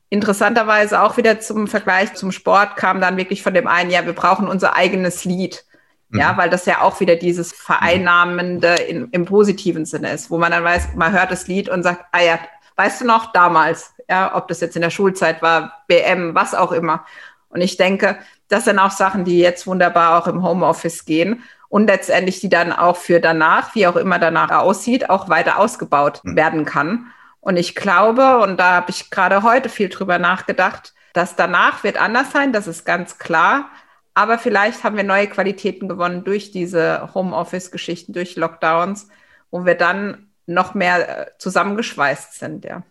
interessanterweise 0.09 1.03
auch 1.03 1.17
wieder 1.17 1.39
zum 1.39 1.67
Vergleich 1.67 2.15
zum 2.15 2.31
Sport 2.31 2.77
kam 2.77 2.99
dann 2.99 3.17
wirklich 3.17 3.43
von 3.43 3.53
dem 3.53 3.67
einen, 3.67 3.91
ja, 3.91 4.07
wir 4.07 4.13
brauchen 4.13 4.47
unser 4.47 4.75
eigenes 4.75 5.23
Lied. 5.23 5.65
Ja, 6.11 6.33
mhm. 6.33 6.37
weil 6.37 6.49
das 6.49 6.65
ja 6.65 6.81
auch 6.81 6.99
wieder 7.01 7.17
dieses 7.17 7.51
Vereinnahmende 7.51 8.75
in, 8.75 9.09
im 9.11 9.25
positiven 9.25 9.85
Sinne 9.85 10.11
ist, 10.11 10.31
wo 10.31 10.37
man 10.37 10.51
dann 10.51 10.63
weiß, 10.63 10.95
man 10.95 11.11
hört 11.11 11.31
das 11.31 11.47
Lied 11.47 11.67
und 11.67 11.83
sagt, 11.83 12.05
ah 12.13 12.21
ja, 12.21 12.39
weißt 12.77 13.01
du 13.01 13.05
noch, 13.05 13.33
damals, 13.33 13.93
ja, 14.09 14.33
ob 14.35 14.47
das 14.47 14.61
jetzt 14.61 14.75
in 14.75 14.81
der 14.81 14.89
Schulzeit 14.89 15.41
war, 15.41 15.83
BM, 15.87 16.33
was 16.33 16.55
auch 16.55 16.71
immer. 16.71 17.05
Und 17.49 17.61
ich 17.61 17.75
denke, 17.75 18.17
das 18.47 18.65
sind 18.65 18.79
auch 18.79 18.91
Sachen, 18.91 19.25
die 19.25 19.39
jetzt 19.39 19.67
wunderbar 19.67 20.17
auch 20.17 20.27
im 20.27 20.43
Homeoffice 20.43 21.05
gehen 21.05 21.43
und 21.69 21.87
letztendlich 21.87 22.39
die 22.39 22.49
dann 22.49 22.71
auch 22.71 22.95
für 22.95 23.19
danach, 23.19 23.75
wie 23.75 23.87
auch 23.87 23.95
immer 23.95 24.19
danach 24.19 24.51
aussieht, 24.51 25.09
auch 25.09 25.29
weiter 25.29 25.59
ausgebaut 25.59 26.21
mhm. 26.23 26.35
werden 26.35 26.65
kann. 26.65 27.07
Und 27.41 27.57
ich 27.57 27.75
glaube, 27.75 28.39
und 28.39 28.57
da 28.57 28.73
habe 28.73 28.91
ich 28.91 29.09
gerade 29.09 29.43
heute 29.43 29.69
viel 29.69 29.89
drüber 29.89 30.19
nachgedacht, 30.19 30.93
dass 31.13 31.35
danach 31.35 31.83
wird 31.83 31.99
anders 31.99 32.31
sein, 32.31 32.53
das 32.53 32.67
ist 32.67 32.85
ganz 32.85 33.17
klar. 33.17 33.69
Aber 34.17 34.39
vielleicht 34.39 34.83
haben 34.83 34.97
wir 34.97 35.03
neue 35.03 35.27
Qualitäten 35.27 35.87
gewonnen 35.87 36.23
durch 36.23 36.49
diese 36.49 37.13
Homeoffice-Geschichten, 37.13 38.13
durch 38.13 38.35
Lockdowns, 38.35 39.09
wo 39.51 39.63
wir 39.63 39.75
dann 39.75 40.29
noch 40.47 40.73
mehr 40.73 41.27
äh, 41.27 41.31
zusammengeschweißt 41.37 42.33
sind, 42.33 42.65
ja. 42.65 42.81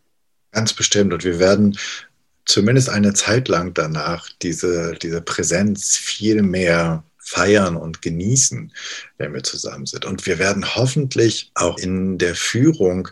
Ganz 0.53 0.73
bestimmt. 0.73 1.13
Und 1.13 1.25
wir 1.25 1.41
werden 1.41 1.77
zumindest 2.45 2.91
eine 2.91 3.13
Zeit 3.13 3.49
lang 3.49 3.75
danach 3.75 4.29
diese, 4.41 4.95
diese 5.03 5.21
Präsenz 5.21 5.97
viel 5.97 6.43
mehr 6.43 7.03
feiern 7.19 7.77
und 7.77 8.03
genießen, 8.03 8.73
wenn 9.19 9.35
wir 9.35 9.43
zusammen 9.43 9.87
sind. 9.87 10.05
Und 10.05 10.27
wir 10.27 10.39
werden 10.39 10.77
hoffentlich 10.77 11.51
auch 11.57 11.77
in 11.77 12.19
der 12.19 12.37
Führung 12.37 13.09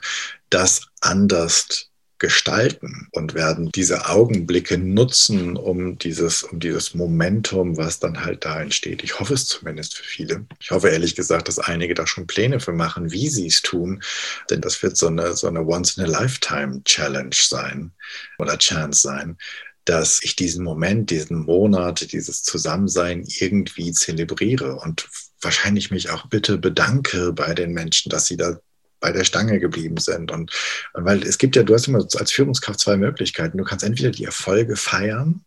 das 0.50 0.86
anders 1.00 1.90
gestalten 2.24 3.06
und 3.12 3.34
werden 3.34 3.70
diese 3.74 4.08
Augenblicke 4.08 4.78
nutzen, 4.78 5.58
um 5.58 5.98
dieses, 5.98 6.42
um 6.42 6.58
dieses 6.58 6.94
Momentum, 6.94 7.76
was 7.76 7.98
dann 7.98 8.24
halt 8.24 8.46
da 8.46 8.62
entsteht. 8.62 9.04
Ich 9.04 9.20
hoffe 9.20 9.34
es 9.34 9.44
zumindest 9.44 9.94
für 9.98 10.04
viele. 10.04 10.46
Ich 10.58 10.70
hoffe 10.70 10.88
ehrlich 10.88 11.14
gesagt, 11.14 11.48
dass 11.48 11.58
einige 11.58 11.92
da 11.92 12.06
schon 12.06 12.26
Pläne 12.26 12.60
für 12.60 12.72
machen, 12.72 13.12
wie 13.12 13.28
sie 13.28 13.46
es 13.46 13.60
tun, 13.60 14.02
denn 14.48 14.62
das 14.62 14.82
wird 14.82 14.96
so 14.96 15.08
eine, 15.08 15.36
so 15.36 15.48
eine 15.48 15.66
Once-in-a-Lifetime-Challenge 15.66 17.34
sein 17.34 17.92
oder 18.38 18.56
Chance 18.56 19.02
sein, 19.02 19.36
dass 19.84 20.22
ich 20.22 20.34
diesen 20.34 20.64
Moment, 20.64 21.10
diesen 21.10 21.40
Monat, 21.40 22.10
dieses 22.10 22.42
Zusammensein 22.42 23.26
irgendwie 23.26 23.92
zelebriere 23.92 24.76
und 24.76 25.10
wahrscheinlich 25.42 25.90
mich 25.90 26.08
auch 26.08 26.24
bitte 26.28 26.56
bedanke 26.56 27.34
bei 27.34 27.52
den 27.52 27.72
Menschen, 27.72 28.08
dass 28.08 28.24
sie 28.24 28.38
da 28.38 28.60
bei 29.04 29.12
der 29.12 29.24
Stange 29.24 29.60
geblieben 29.60 29.98
sind. 29.98 30.32
Und, 30.32 30.50
und 30.94 31.04
weil 31.04 31.22
es 31.24 31.36
gibt 31.36 31.56
ja, 31.56 31.62
du 31.62 31.74
hast 31.74 31.88
immer 31.88 31.98
als 31.98 32.32
Führungskraft 32.32 32.80
zwei 32.80 32.96
Möglichkeiten. 32.96 33.58
Du 33.58 33.64
kannst 33.64 33.84
entweder 33.84 34.10
die 34.10 34.24
Erfolge 34.24 34.76
feiern 34.76 35.44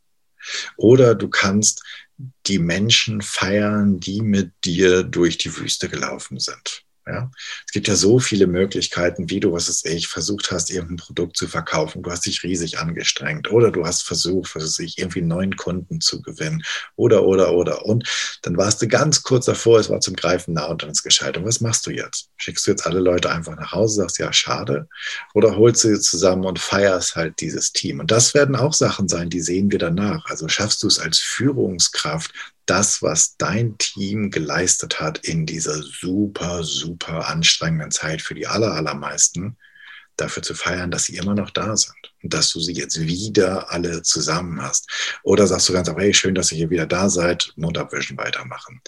oder 0.76 1.16
du 1.16 1.28
kannst 1.28 1.84
die 2.46 2.60
Menschen 2.60 3.24
feiern, 3.24 4.00
die 4.00 4.22
mit 4.22 4.52
dir 4.64 5.02
durch 5.02 5.40
die 5.40 5.58
Wüste 5.58 5.90
gelaufen 5.90 6.40
sind. 6.40 6.84
Ja? 7.08 7.32
Es 7.66 7.72
gibt 7.72 7.88
ja 7.88 7.96
so 7.96 8.20
viele 8.20 8.48
Möglichkeiten, 8.48 9.30
wie 9.30 9.40
du, 9.40 9.52
was 9.54 9.70
ist 9.70 9.86
ich, 9.86 10.08
versucht 10.08 10.52
hast, 10.52 10.70
irgendein 10.70 10.98
Produkt 10.98 11.38
zu 11.38 11.48
verkaufen. 11.48 12.04
Du 12.04 12.12
hast 12.12 12.26
dich 12.26 12.44
riesig 12.44 12.80
angestrengt 12.80 13.52
oder 13.52 13.72
du 13.72 13.86
hast 13.86 14.04
versucht, 14.04 14.56
was 14.56 14.64
ist 14.64 14.80
ich, 14.80 14.98
irgendwie 14.98 15.22
neuen 15.22 15.56
Kunden 15.56 16.02
zu 16.02 16.22
gewinnen 16.22 16.64
oder, 16.96 17.24
oder, 17.24 17.54
oder. 17.54 17.86
Und 17.86 18.08
dann 18.42 18.58
warst 18.58 18.82
du 18.82 18.88
ganz 18.88 19.24
kurz 19.24 19.46
davor, 19.46 19.80
es 19.80 19.90
war 19.90 20.02
zum 20.02 20.16
Greifen 20.16 20.54
nah 20.54 20.66
und 20.66 20.84
dann 20.84 20.90
ist 20.90 21.04
gescheitert. 21.04 21.38
Und 21.38 21.46
was 21.46 21.62
machst 21.62 21.86
du 21.88 21.92
jetzt? 21.92 22.30
Schickst 22.38 22.68
du 22.68 22.72
jetzt 22.72 22.86
alle 22.86 23.00
Leute 23.00 23.32
einfach 23.32 23.56
nach 23.56 23.72
Hause, 23.72 23.96
sagst, 23.96 24.20
ja, 24.20 24.32
schade? 24.34 24.88
Oder 25.34 25.56
holst 25.56 25.84
du 25.84 25.96
sie 25.96 26.02
zusammen 26.02 26.46
und 26.46 26.60
feierst 26.60 27.16
halt 27.16 27.40
dieses 27.40 27.72
Team? 27.72 28.00
Und 28.00 28.12
das 28.12 28.34
werden 28.34 28.56
auch 28.56 28.74
Sachen 28.74 29.08
sein, 29.08 29.30
die 29.30 29.42
sehen 29.42 29.72
wir 29.72 29.80
danach. 29.80 30.26
Also 30.26 30.48
schaffst 30.48 30.84
du 30.84 30.88
es 30.88 31.00
als 31.00 31.20
Führungskraft, 31.20 32.34
das, 32.68 33.02
was 33.02 33.38
dein 33.38 33.78
Team 33.78 34.30
geleistet 34.30 35.00
hat 35.00 35.20
in 35.20 35.46
dieser 35.46 35.82
super, 35.82 36.64
super 36.64 37.28
anstrengenden 37.28 37.92
Zeit 37.92 38.22
für 38.22 38.36
die 38.36 38.48
aller, 38.48 38.74
allermeisten, 38.74 39.58
dafür 40.18 40.44
zu 40.44 40.56
feiern, 40.56 40.92
dass 40.92 41.06
sie 41.06 41.16
immer 41.16 41.36
noch 41.36 41.52
da 41.52 41.78
sind 41.78 41.96
und 42.24 42.34
dass 42.34 42.52
du 42.52 42.60
sie 42.60 42.74
jetzt 42.74 43.00
wieder 43.00 43.72
alle 43.72 44.02
zusammen 44.02 44.62
hast. 44.62 44.90
Oder 45.24 45.48
sagst 45.48 45.70
du 45.70 45.74
ganz 45.74 45.88
einfach, 45.88 46.02
hey, 46.02 46.14
schön, 46.14 46.36
dass 46.36 46.52
ihr 46.52 46.58
hier 46.58 46.70
wieder 46.70 46.88
da 46.88 47.10
seid, 47.10 47.54
Mondabwischen 47.56 48.18
weitermachen. 48.18 48.82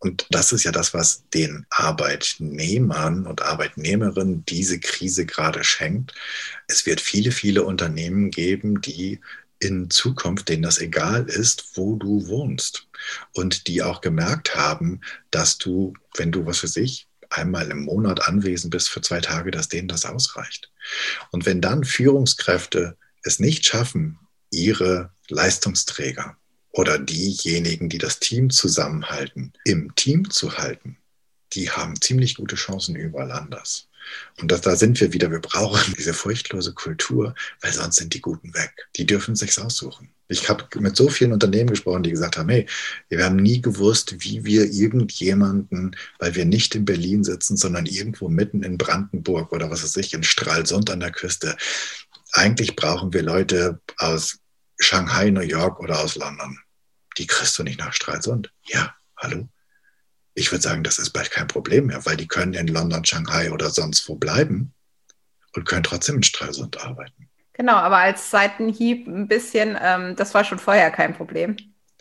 Und 0.00 0.26
das 0.30 0.52
ist 0.52 0.64
ja 0.64 0.72
das, 0.72 0.92
was 0.92 1.28
den 1.32 1.64
Arbeitnehmern 1.70 3.26
und 3.26 3.42
Arbeitnehmerinnen 3.42 4.44
diese 4.46 4.80
Krise 4.80 5.26
gerade 5.26 5.62
schenkt. 5.64 6.12
Es 6.66 6.84
wird 6.86 7.00
viele, 7.00 7.30
viele 7.30 7.62
Unternehmen 7.62 8.30
geben, 8.30 8.80
die 8.80 9.20
in 9.58 9.90
Zukunft, 9.90 10.48
denen 10.48 10.62
das 10.62 10.78
egal 10.78 11.24
ist, 11.28 11.76
wo 11.76 11.96
du 11.96 12.26
wohnst. 12.26 12.88
Und 13.32 13.66
die 13.66 13.82
auch 13.82 14.00
gemerkt 14.00 14.54
haben, 14.56 15.00
dass 15.30 15.58
du, 15.58 15.94
wenn 16.16 16.32
du, 16.32 16.46
was 16.46 16.58
für 16.58 16.68
sich, 16.68 17.08
einmal 17.30 17.70
im 17.70 17.84
Monat 17.84 18.28
anwesend 18.28 18.70
bist 18.70 18.88
für 18.88 19.00
zwei 19.00 19.20
Tage, 19.20 19.50
dass 19.50 19.68
denen 19.68 19.88
das 19.88 20.04
ausreicht. 20.04 20.70
Und 21.30 21.46
wenn 21.46 21.60
dann 21.60 21.84
Führungskräfte 21.84 22.96
es 23.22 23.40
nicht 23.40 23.64
schaffen, 23.64 24.18
ihre 24.50 25.10
Leistungsträger 25.28 26.36
oder 26.70 26.98
diejenigen, 26.98 27.88
die 27.88 27.98
das 27.98 28.20
Team 28.20 28.50
zusammenhalten, 28.50 29.52
im 29.64 29.94
Team 29.94 30.30
zu 30.30 30.58
halten, 30.58 30.98
die 31.52 31.70
haben 31.70 32.00
ziemlich 32.00 32.36
gute 32.36 32.56
Chancen 32.56 32.96
überall 32.96 33.32
anders. 33.32 33.88
Und 34.40 34.50
das, 34.50 34.60
da 34.60 34.76
sind 34.76 35.00
wir 35.00 35.12
wieder. 35.12 35.30
Wir 35.30 35.40
brauchen 35.40 35.94
diese 35.96 36.14
furchtlose 36.14 36.74
Kultur, 36.74 37.34
weil 37.60 37.72
sonst 37.72 37.96
sind 37.96 38.14
die 38.14 38.20
Guten 38.20 38.54
weg. 38.54 38.72
Die 38.96 39.06
dürfen 39.06 39.36
sich's 39.36 39.58
aussuchen. 39.58 40.10
Ich 40.28 40.48
habe 40.48 40.66
mit 40.80 40.96
so 40.96 41.08
vielen 41.08 41.32
Unternehmen 41.32 41.70
gesprochen, 41.70 42.02
die 42.02 42.10
gesagt 42.10 42.38
haben, 42.38 42.48
hey, 42.48 42.66
wir 43.08 43.24
haben 43.24 43.36
nie 43.36 43.60
gewusst, 43.60 44.16
wie 44.20 44.44
wir 44.44 44.64
irgendjemanden, 44.70 45.96
weil 46.18 46.34
wir 46.34 46.46
nicht 46.46 46.74
in 46.74 46.84
Berlin 46.84 47.24
sitzen, 47.24 47.56
sondern 47.56 47.86
irgendwo 47.86 48.28
mitten 48.28 48.62
in 48.62 48.78
Brandenburg 48.78 49.52
oder 49.52 49.70
was 49.70 49.84
weiß 49.84 49.96
ich, 49.98 50.14
in 50.14 50.22
Stralsund 50.22 50.90
an 50.90 51.00
der 51.00 51.12
Küste. 51.12 51.56
Eigentlich 52.32 52.74
brauchen 52.74 53.12
wir 53.12 53.22
Leute 53.22 53.80
aus 53.98 54.38
Shanghai, 54.78 55.30
New 55.30 55.40
York 55.40 55.78
oder 55.80 56.00
aus 56.00 56.16
London. 56.16 56.58
Die 57.18 57.26
kriegst 57.26 57.58
du 57.58 57.62
nicht 57.62 57.78
nach 57.78 57.92
Stralsund. 57.92 58.50
Ja, 58.66 58.94
hallo? 59.16 59.48
Ich 60.34 60.50
würde 60.50 60.62
sagen, 60.62 60.82
das 60.82 60.98
ist 60.98 61.10
bald 61.10 61.30
kein 61.30 61.46
Problem 61.46 61.86
mehr, 61.86 62.04
weil 62.06 62.16
die 62.16 62.26
können 62.26 62.54
in 62.54 62.66
London, 62.66 63.04
Shanghai 63.04 63.52
oder 63.52 63.70
sonst 63.70 64.08
wo 64.08 64.16
bleiben 64.16 64.72
und 65.54 65.64
können 65.64 65.84
trotzdem 65.84 66.16
in 66.16 66.22
Stralsund 66.22 66.84
arbeiten. 66.84 67.28
Genau, 67.52 67.74
aber 67.74 67.98
als 67.98 68.30
Seitenhieb 68.30 69.06
ein 69.06 69.28
bisschen, 69.28 69.78
ähm, 69.80 70.16
das 70.16 70.34
war 70.34 70.44
schon 70.44 70.58
vorher 70.58 70.90
kein 70.90 71.14
Problem. 71.14 71.56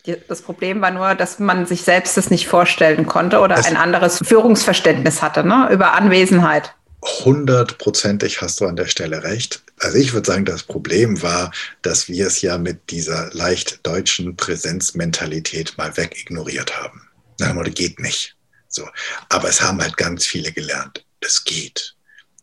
Die, 0.06 0.18
das 0.28 0.42
Problem 0.42 0.82
war 0.82 0.92
nur, 0.92 1.14
dass 1.16 1.40
man 1.40 1.66
sich 1.68 1.84
selbst 1.84 2.18
das 2.18 2.32
nicht 2.32 2.48
vorstellen 2.48 3.06
konnte 3.06 3.40
oder 3.40 3.56
das 3.56 3.68
ein 3.68 3.78
anderes 3.78 4.20
Führungsverständnis 4.24 5.22
hatte 5.22 5.44
ne, 5.44 5.70
über 5.72 5.94
Anwesenheit. 5.94 6.74
Hundertprozentig 7.04 8.42
hast 8.42 8.60
du 8.60 8.66
an 8.66 8.76
der 8.76 8.88
Stelle 8.88 9.24
recht. 9.24 9.62
Also 9.80 9.98
ich 9.98 10.14
würde 10.14 10.26
sagen, 10.26 10.46
das 10.46 10.64
Problem 10.64 11.22
war, 11.22 11.52
dass 11.82 12.08
wir 12.08 12.26
es 12.28 12.42
ja 12.42 12.58
mit 12.58 12.90
dieser 12.90 13.30
leicht 13.34 13.86
deutschen 13.86 14.36
Präsenzmentalität 14.36 15.78
mal 15.78 15.96
wegignoriert 15.98 16.82
haben. 16.82 17.02
Na, 17.44 17.64
dem 17.64 17.74
geht 17.74 18.00
nicht. 18.00 18.36
So. 18.70 18.88
Aber 19.30 19.50
es 19.50 19.62
haben 19.62 19.82
halt 19.82 19.98
ganz 19.98 20.26
viele 20.26 20.52
gelernt. 20.52 21.06
Es 21.20 21.44
geht. 21.44 21.96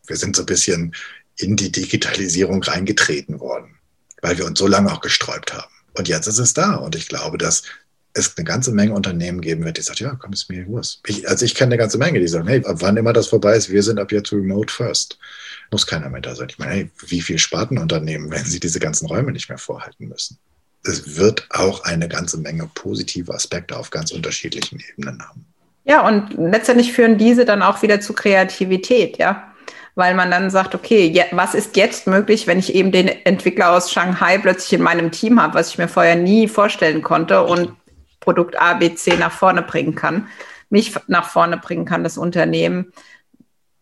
Wir 0.07 0.17
sind 0.17 0.37
so 0.37 0.43
ein 0.43 0.47
bisschen 0.47 0.95
in 1.37 1.57
die 1.57 1.73
Digitalisierung 1.73 2.63
reingetreten 2.63 3.41
worden, 3.41 3.79
weil 4.21 4.39
wir 4.39 4.45
uns 4.45 4.59
so 4.59 4.67
lange 4.67 4.93
auch 4.93 5.01
gesträubt 5.01 5.53
haben. 5.53 5.73
Und 5.95 6.09
jetzt 6.09 6.27
ist 6.27 6.39
es 6.39 6.55
da. 6.55 6.75
Und 6.77 6.95
ich 6.95 7.09
glaube, 7.09 7.39
dass 7.39 7.63
es 8.13 8.37
eine 8.37 8.45
ganze 8.45 8.73
Menge 8.73 8.93
Unternehmen 8.93 9.41
geben 9.41 9.65
wird, 9.65 9.79
die 9.79 9.83
sagen, 9.83 10.05
ja, 10.05 10.17
komm, 10.17 10.33
ist 10.33 10.51
mir 10.51 10.67
Wurst. 10.67 11.01
Ich, 11.07 11.29
also 11.29 11.45
ich 11.45 11.55
kenne 11.55 11.71
eine 11.71 11.79
ganze 11.79 11.99
Menge, 11.99 12.19
die 12.19 12.29
sagen, 12.29 12.49
hey, 12.49 12.63
wann 12.65 12.97
immer 12.97 13.13
das 13.13 13.29
vorbei 13.29 13.57
ist, 13.57 13.71
wir 13.71 13.83
sind 13.83 14.01
ab 14.01 14.11
jetzt 14.11 14.33
remote 14.33 14.73
first. 14.73 15.19
Muss 15.71 15.87
keiner 15.87 16.09
mehr 16.09 16.21
da 16.21 16.35
sein. 16.35 16.49
Ich 16.51 16.59
meine, 16.59 16.73
hey, 16.73 16.91
wie 17.07 17.21
viel 17.21 17.39
Spartenunternehmen, 17.39 18.31
wenn 18.31 18.45
sie 18.45 18.61
diese 18.61 18.81
ganzen 18.81 19.07
Räume 19.07 19.33
nicht 19.33 19.49
mehr 19.49 19.59
vorhalten 19.59 20.09
müssen? 20.09 20.39
Es 20.83 21.17
wird 21.17 21.47
auch 21.51 21.85
eine 21.85 22.09
ganze 22.09 22.39
Menge 22.39 22.69
positive 22.75 23.35
Aspekte 23.35 23.77
auf 23.77 23.91
ganz 23.91 24.13
unterschiedlichen 24.13 24.81
Ebenen 24.93 25.23
haben. 25.23 25.45
Ja, 25.85 26.07
und 26.07 26.35
letztendlich 26.35 26.93
führen 26.93 27.19
diese 27.19 27.45
dann 27.45 27.63
auch 27.63 27.83
wieder 27.83 28.01
zu 28.01 28.13
Kreativität, 28.13 29.19
ja 29.19 29.51
weil 29.95 30.15
man 30.15 30.31
dann 30.31 30.51
sagt, 30.51 30.75
okay, 30.75 31.27
was 31.33 31.55
ist 31.55 31.77
jetzt 31.77 32.07
möglich, 32.07 32.47
wenn 32.47 32.59
ich 32.59 32.75
eben 32.75 32.93
den 32.93 33.09
Entwickler 33.09 33.73
aus 33.73 33.93
Shanghai 33.93 34.39
plötzlich 34.39 34.73
in 34.75 34.83
meinem 34.83 35.11
Team 35.11 35.41
habe, 35.43 35.55
was 35.55 35.71
ich 35.71 35.79
mir 35.79 35.89
vorher 35.89 36.17
nie 36.17 36.49
vorstellen 36.49 37.03
konnte 37.03 37.45
und 37.45 37.77
Produkt 38.21 38.61
A, 38.61 38.75
B, 38.75 38.95
C 38.95 39.17
nach 39.17 39.33
vorne 39.33 39.63
bringen 39.63 39.95
kann, 39.95 40.29
mich 40.69 40.95
nach 41.07 41.29
vorne 41.29 41.57
bringen 41.57 41.85
kann, 41.85 42.05
das 42.05 42.19
Unternehmen. 42.19 42.93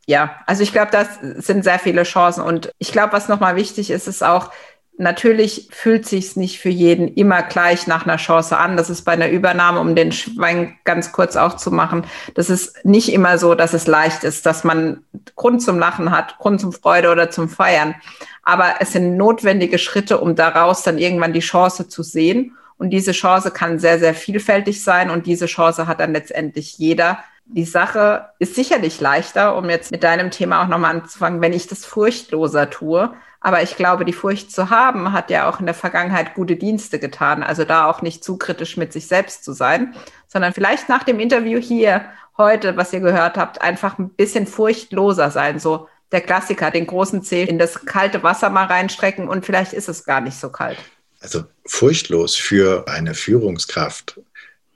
Ja, 0.06 0.40
also 0.46 0.62
ich 0.62 0.72
glaube, 0.72 0.90
das 0.90 1.08
sind 1.44 1.64
sehr 1.64 1.78
viele 1.78 2.04
Chancen. 2.04 2.42
Und 2.42 2.72
ich 2.78 2.92
glaube, 2.92 3.12
was 3.12 3.28
nochmal 3.28 3.56
wichtig 3.56 3.90
ist, 3.90 4.08
ist 4.08 4.24
auch, 4.24 4.50
natürlich 4.98 5.68
fühlt 5.70 6.06
sich 6.06 6.36
nicht 6.36 6.58
für 6.58 6.68
jeden 6.68 7.08
immer 7.14 7.42
gleich 7.42 7.86
nach 7.86 8.04
einer 8.04 8.16
Chance 8.16 8.58
an. 8.58 8.76
Das 8.76 8.90
ist 8.90 9.02
bei 9.02 9.12
einer 9.12 9.30
Übernahme, 9.30 9.80
um 9.80 9.94
den 9.94 10.12
Schwein 10.12 10.76
ganz 10.84 11.12
kurz 11.12 11.36
auch 11.36 11.54
zu 11.56 11.70
machen, 11.70 12.04
das 12.34 12.50
ist 12.50 12.84
nicht 12.84 13.12
immer 13.12 13.38
so, 13.38 13.54
dass 13.54 13.72
es 13.72 13.86
leicht 13.86 14.24
ist, 14.24 14.44
dass 14.44 14.64
man 14.64 15.04
Grund 15.36 15.62
zum 15.62 15.78
Lachen 15.78 16.10
hat, 16.10 16.38
Grund 16.38 16.60
zum 16.60 16.72
Freude 16.72 17.10
oder 17.10 17.30
zum 17.30 17.48
Feiern. 17.48 17.94
Aber 18.42 18.76
es 18.80 18.92
sind 18.92 19.16
notwendige 19.16 19.78
Schritte, 19.78 20.18
um 20.18 20.34
daraus 20.34 20.82
dann 20.82 20.98
irgendwann 20.98 21.32
die 21.32 21.40
Chance 21.40 21.88
zu 21.88 22.02
sehen. 22.02 22.56
Und 22.76 22.90
diese 22.90 23.12
Chance 23.12 23.50
kann 23.50 23.78
sehr, 23.78 23.98
sehr 23.98 24.14
vielfältig 24.14 24.82
sein. 24.82 25.10
Und 25.10 25.26
diese 25.26 25.46
Chance 25.46 25.86
hat 25.86 26.00
dann 26.00 26.12
letztendlich 26.12 26.78
jeder. 26.78 27.18
Die 27.44 27.64
Sache 27.64 28.26
ist 28.38 28.54
sicherlich 28.54 29.00
leichter, 29.00 29.56
um 29.56 29.70
jetzt 29.70 29.90
mit 29.90 30.02
deinem 30.02 30.30
Thema 30.30 30.62
auch 30.62 30.68
nochmal 30.68 30.94
anzufangen, 30.94 31.40
wenn 31.40 31.52
ich 31.52 31.66
das 31.66 31.84
furchtloser 31.84 32.68
tue. 32.68 33.12
Aber 33.40 33.62
ich 33.62 33.76
glaube, 33.76 34.04
die 34.04 34.12
Furcht 34.12 34.50
zu 34.50 34.70
haben, 34.70 35.12
hat 35.12 35.30
ja 35.30 35.48
auch 35.48 35.60
in 35.60 35.66
der 35.66 35.74
Vergangenheit 35.74 36.34
gute 36.34 36.56
Dienste 36.56 36.98
getan. 36.98 37.42
Also 37.42 37.64
da 37.64 37.86
auch 37.88 38.02
nicht 38.02 38.24
zu 38.24 38.36
kritisch 38.36 38.76
mit 38.76 38.92
sich 38.92 39.06
selbst 39.06 39.44
zu 39.44 39.52
sein, 39.52 39.94
sondern 40.26 40.52
vielleicht 40.52 40.88
nach 40.88 41.04
dem 41.04 41.20
Interview 41.20 41.60
hier 41.60 42.04
heute, 42.36 42.76
was 42.76 42.92
ihr 42.92 43.00
gehört 43.00 43.36
habt, 43.36 43.62
einfach 43.62 43.98
ein 43.98 44.10
bisschen 44.10 44.46
furchtloser 44.46 45.30
sein. 45.30 45.58
So 45.58 45.88
der 46.10 46.20
Klassiker, 46.20 46.70
den 46.70 46.86
großen 46.86 47.22
Zeh 47.22 47.44
in 47.44 47.58
das 47.58 47.84
kalte 47.84 48.22
Wasser 48.22 48.50
mal 48.50 48.66
reinstrecken 48.66 49.28
und 49.28 49.44
vielleicht 49.44 49.72
ist 49.72 49.88
es 49.88 50.04
gar 50.04 50.20
nicht 50.20 50.38
so 50.38 50.50
kalt. 50.50 50.78
Also 51.20 51.44
furchtlos 51.66 52.36
für 52.36 52.86
eine 52.88 53.14
Führungskraft 53.14 54.20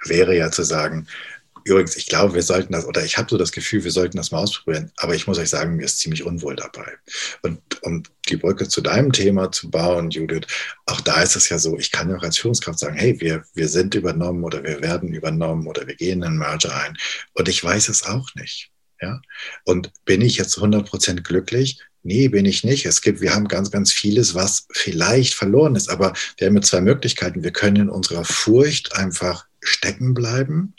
wäre 0.04 0.36
ja 0.36 0.50
zu 0.50 0.62
sagen, 0.64 1.06
Übrigens, 1.64 1.96
ich 1.96 2.06
glaube, 2.06 2.34
wir 2.34 2.42
sollten 2.42 2.72
das, 2.72 2.84
oder 2.86 3.04
ich 3.04 3.18
habe 3.18 3.28
so 3.30 3.38
das 3.38 3.52
Gefühl, 3.52 3.84
wir 3.84 3.90
sollten 3.90 4.16
das 4.16 4.30
mal 4.30 4.38
ausprobieren. 4.38 4.90
Aber 4.96 5.14
ich 5.14 5.26
muss 5.26 5.38
euch 5.38 5.50
sagen, 5.50 5.76
mir 5.76 5.84
ist 5.84 5.98
ziemlich 5.98 6.24
unwohl 6.24 6.56
dabei. 6.56 6.92
Und 7.42 7.60
um 7.82 8.02
die 8.28 8.36
Brücke 8.36 8.68
zu 8.68 8.80
deinem 8.80 9.12
Thema 9.12 9.52
zu 9.52 9.70
bauen, 9.70 10.10
Judith, 10.10 10.46
auch 10.86 11.00
da 11.00 11.22
ist 11.22 11.36
es 11.36 11.48
ja 11.48 11.58
so, 11.58 11.78
ich 11.78 11.90
kann 11.90 12.10
ja 12.10 12.16
auch 12.16 12.22
als 12.22 12.38
Führungskraft 12.38 12.78
sagen, 12.78 12.96
hey, 12.96 13.20
wir, 13.20 13.44
wir 13.54 13.68
sind 13.68 13.94
übernommen 13.94 14.44
oder 14.44 14.62
wir 14.62 14.80
werden 14.80 15.12
übernommen 15.12 15.66
oder 15.66 15.86
wir 15.86 15.94
gehen 15.94 16.18
in 16.18 16.24
einen 16.24 16.38
Merger 16.38 16.74
ein. 16.74 16.96
Und 17.34 17.48
ich 17.48 17.62
weiß 17.62 17.88
es 17.88 18.04
auch 18.04 18.28
nicht. 18.34 18.70
Ja? 19.00 19.20
Und 19.64 19.92
bin 20.04 20.20
ich 20.20 20.36
jetzt 20.36 20.58
100% 20.58 21.22
glücklich? 21.22 21.80
Nee, 22.04 22.28
bin 22.28 22.46
ich 22.46 22.64
nicht. 22.64 22.84
Es 22.86 23.00
gibt, 23.00 23.20
wir 23.20 23.34
haben 23.34 23.46
ganz, 23.46 23.70
ganz 23.70 23.92
vieles, 23.92 24.34
was 24.34 24.66
vielleicht 24.72 25.34
verloren 25.34 25.76
ist. 25.76 25.88
Aber 25.88 26.12
wir 26.36 26.48
haben 26.48 26.62
zwei 26.62 26.80
Möglichkeiten. 26.80 27.44
Wir 27.44 27.52
können 27.52 27.76
in 27.76 27.88
unserer 27.88 28.24
Furcht 28.24 28.96
einfach 28.96 29.46
stecken 29.60 30.12
bleiben 30.14 30.74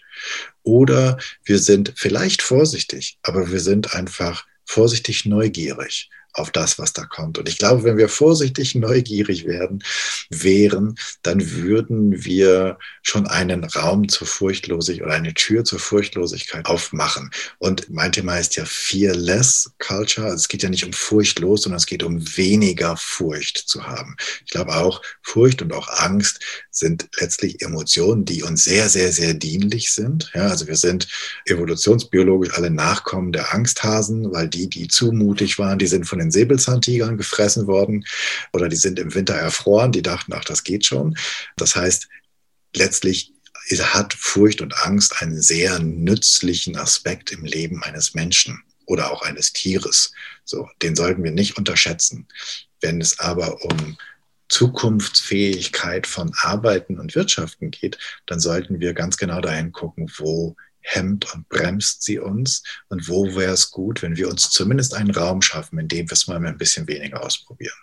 oder 0.64 1.18
wir 1.44 1.60
sind 1.60 1.94
vielleicht 1.96 2.42
vorsichtig, 2.42 3.18
aber 3.24 3.52
wir 3.52 3.60
sind 3.60 3.96
einfach 3.96 4.46
vorsichtig 4.66 5.26
neugierig 5.26 6.10
auf 6.34 6.52
das, 6.52 6.80
was 6.80 6.93
da 6.93 7.06
kommt. 7.06 7.38
Und 7.38 7.48
ich 7.48 7.58
glaube, 7.58 7.84
wenn 7.84 7.98
wir 7.98 8.10
vorsichtig 8.10 8.76
neugierig 8.76 9.46
werden, 9.46 9.84
wären, 10.30 10.96
dann 11.22 11.52
würden 11.52 12.26
wir 12.26 12.78
schon 13.04 13.28
einen 13.28 13.63
Raum 13.63 14.10
zur 14.10 14.28
Furchtlosigkeit 14.28 15.06
oder 15.06 15.15
eine 15.15 15.34
Tür 15.34 15.63
zur 15.63 15.80
Furchtlosigkeit 15.80 16.65
aufmachen. 16.65 17.30
Und 17.60 17.89
mein 17.89 18.12
Thema 18.12 18.38
ist 18.38 18.56
ja 18.56 18.65
Fearless 18.65 19.72
Culture. 19.80 20.28
Also 20.28 20.38
es 20.38 20.48
geht 20.48 20.63
ja 20.63 20.69
nicht 20.69 20.86
um 20.86 20.93
furchtlos, 20.93 21.63
sondern 21.63 21.78
es 21.78 21.86
geht 21.86 22.04
um 22.04 22.19
weniger 22.38 22.98
Furcht 22.98 23.58
zu 23.58 23.86
haben. 23.86 24.15
Ich 24.46 24.52
glaube 24.52 24.76
auch, 24.76 25.02
Furcht 25.22 25.62
und 25.62 25.74
auch 25.74 25.88
Angst 26.00 26.39
sind 26.72 27.08
letztlich 27.19 27.62
Emotionen, 27.62 28.26
die 28.26 28.43
uns 28.43 28.63
sehr, 28.63 28.89
sehr, 28.89 29.12
sehr 29.12 29.34
dienlich 29.34 29.91
sind. 29.91 30.32
Ja, 30.34 30.48
also 30.48 30.67
wir 30.67 30.78
sind 30.78 31.08
evolutionsbiologisch 31.46 32.54
alle 32.54 32.72
Nachkommen 32.72 33.32
der 33.32 33.54
Angsthasen, 33.54 34.32
weil 34.32 34.50
die, 34.50 34.67
die 34.67 34.88
zu 34.88 35.12
mutig 35.12 35.60
waren, 35.60 35.78
die 35.78 35.88
sind 35.88 36.06
von 36.06 36.23
den 36.24 36.32
Säbelzahntigern 36.32 37.18
gefressen 37.18 37.68
worden 37.68 38.06
oder 38.54 38.70
die 38.70 38.76
sind 38.76 39.00
im 39.00 39.14
Winter 39.14 39.36
erfroren, 39.36 39.92
die 39.92 40.02
dachten, 40.02 40.34
ach, 40.34 40.46
das 40.46 40.64
geht 40.64 40.86
schon. 40.86 41.16
Das 41.58 41.76
heißt, 41.76 42.08
letztlich 42.76 43.34
hat 43.72 44.14
Furcht 44.14 44.62
und 44.62 44.78
Angst 44.86 45.22
einen 45.22 45.42
sehr 45.42 45.80
nützlichen 45.80 46.76
Aspekt 46.76 47.32
im 47.32 47.46
Leben 47.46 47.82
eines 47.84 48.14
Menschen 48.14 48.62
oder 48.86 49.12
auch 49.12 49.22
eines 49.22 49.54
Tieres. 49.54 50.14
So, 50.44 50.68
den 50.82 50.96
sollten 50.96 51.24
wir 51.24 51.32
nicht 51.32 51.58
unterschätzen. 51.58 52.28
Wenn 52.82 53.00
es 53.00 53.20
aber 53.20 53.64
um 53.64 53.98
Zukunftsfähigkeit 54.50 56.06
von 56.06 56.34
Arbeiten 56.42 57.00
und 57.00 57.16
Wirtschaften 57.16 57.72
geht, 57.72 57.98
dann 58.26 58.40
sollten 58.40 58.80
wir 58.80 58.94
ganz 58.94 59.18
genau 59.18 59.40
dahin 59.40 59.72
gucken, 59.72 60.12
wo 60.18 60.56
hemmt 60.84 61.34
und 61.34 61.50
bremst 61.50 62.04
sie 62.04 62.19
uns 62.19 62.63
und 62.89 63.10
wo 63.10 63.36
wäre 63.36 63.54
es 63.54 63.72
gut, 63.72 64.02
wenn 64.02 64.17
wir 64.17 64.30
uns 64.30 64.50
zumindest 64.50 64.93
einen 64.93 65.12
Raum 65.12 65.41
schaffen, 65.41 65.80
in 65.80 65.88
dem 65.88 66.10
wir 66.10 66.13
es 66.13 66.28
mal 66.28 66.46
ein 66.46 66.58
bisschen 66.58 66.88
weniger 66.88 67.24
ausprobieren. 67.24 67.74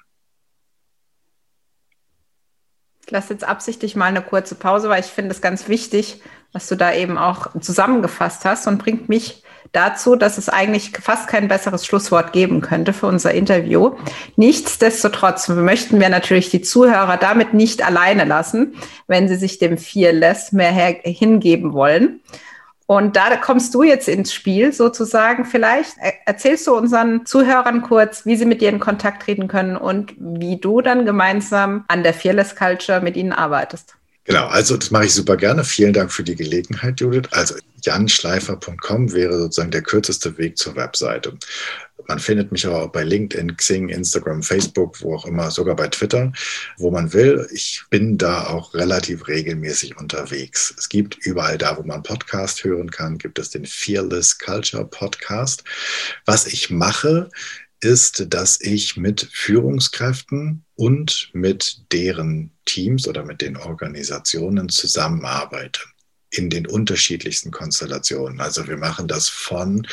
Ich 3.04 3.10
lasse 3.10 3.32
jetzt 3.32 3.44
absichtlich 3.44 3.96
mal 3.96 4.06
eine 4.06 4.22
kurze 4.22 4.54
Pause, 4.54 4.88
weil 4.88 5.00
ich 5.00 5.06
finde 5.06 5.32
es 5.32 5.40
ganz 5.40 5.68
wichtig, 5.68 6.20
was 6.52 6.68
du 6.68 6.76
da 6.76 6.92
eben 6.92 7.18
auch 7.18 7.58
zusammengefasst 7.60 8.44
hast 8.44 8.66
und 8.68 8.78
bringt 8.78 9.08
mich 9.08 9.42
dazu, 9.72 10.16
dass 10.16 10.38
es 10.38 10.48
eigentlich 10.48 10.92
fast 11.00 11.28
kein 11.28 11.48
besseres 11.48 11.86
Schlusswort 11.86 12.32
geben 12.32 12.60
könnte 12.60 12.92
für 12.92 13.06
unser 13.06 13.32
Interview. 13.32 13.96
Nichtsdestotrotz 14.36 15.48
möchten 15.48 16.00
wir 16.00 16.08
natürlich 16.08 16.50
die 16.50 16.62
Zuhörer 16.62 17.16
damit 17.16 17.54
nicht 17.54 17.84
alleine 17.84 18.24
lassen, 18.24 18.74
wenn 19.06 19.28
sie 19.28 19.36
sich 19.36 19.58
dem 19.58 19.78
Fearless 19.78 20.52
mehr 20.52 20.72
hingeben 21.02 21.72
wollen. 21.72 22.20
Und 22.90 23.14
da 23.14 23.36
kommst 23.36 23.72
du 23.76 23.84
jetzt 23.84 24.08
ins 24.08 24.34
Spiel 24.34 24.72
sozusagen. 24.72 25.44
Vielleicht 25.44 25.94
erzählst 26.26 26.66
du 26.66 26.74
unseren 26.76 27.24
Zuhörern 27.24 27.82
kurz, 27.82 28.26
wie 28.26 28.34
sie 28.34 28.46
mit 28.46 28.60
dir 28.60 28.68
in 28.68 28.80
Kontakt 28.80 29.22
treten 29.22 29.46
können 29.46 29.76
und 29.76 30.12
wie 30.18 30.56
du 30.56 30.80
dann 30.80 31.06
gemeinsam 31.06 31.84
an 31.86 32.02
der 32.02 32.14
Fearless 32.14 32.56
Culture 32.56 33.00
mit 33.00 33.16
ihnen 33.16 33.32
arbeitest. 33.32 33.94
Genau, 34.30 34.46
also 34.46 34.76
das 34.76 34.92
mache 34.92 35.06
ich 35.06 35.14
super 35.14 35.36
gerne. 35.36 35.64
Vielen 35.64 35.92
Dank 35.92 36.12
für 36.12 36.22
die 36.22 36.36
Gelegenheit, 36.36 37.00
Judith. 37.00 37.28
Also 37.32 37.56
janschleifer.com 37.82 39.12
wäre 39.12 39.36
sozusagen 39.36 39.72
der 39.72 39.82
kürzeste 39.82 40.38
Weg 40.38 40.56
zur 40.56 40.76
Webseite. 40.76 41.36
Man 42.06 42.20
findet 42.20 42.52
mich 42.52 42.64
aber 42.64 42.84
auch 42.84 42.92
bei 42.92 43.02
LinkedIn, 43.02 43.56
Xing, 43.56 43.88
Instagram, 43.88 44.44
Facebook, 44.44 45.02
wo 45.02 45.16
auch 45.16 45.26
immer, 45.26 45.50
sogar 45.50 45.74
bei 45.74 45.88
Twitter, 45.88 46.32
wo 46.78 46.92
man 46.92 47.12
will. 47.12 47.44
Ich 47.52 47.82
bin 47.90 48.18
da 48.18 48.46
auch 48.46 48.72
relativ 48.72 49.26
regelmäßig 49.26 49.96
unterwegs. 49.96 50.72
Es 50.78 50.88
gibt 50.88 51.16
überall 51.18 51.58
da, 51.58 51.76
wo 51.76 51.82
man 51.82 52.04
Podcast 52.04 52.62
hören 52.62 52.92
kann, 52.92 53.18
gibt 53.18 53.40
es 53.40 53.50
den 53.50 53.66
Fearless 53.66 54.38
Culture 54.38 54.86
Podcast. 54.86 55.64
Was 56.24 56.46
ich 56.46 56.70
mache, 56.70 57.30
ist, 57.80 58.26
dass 58.28 58.60
ich 58.60 58.96
mit 58.96 59.28
Führungskräften 59.32 60.64
und 60.74 61.30
mit 61.32 61.84
deren 61.92 62.52
Teams 62.64 63.08
oder 63.08 63.24
mit 63.24 63.40
den 63.40 63.56
Organisationen 63.56 64.68
zusammenarbeite 64.68 65.80
in 66.30 66.50
den 66.50 66.66
unterschiedlichsten 66.66 67.50
Konstellationen. 67.50 68.40
Also 68.40 68.68
wir 68.68 68.76
machen 68.76 69.08
das 69.08 69.28
von 69.28 69.86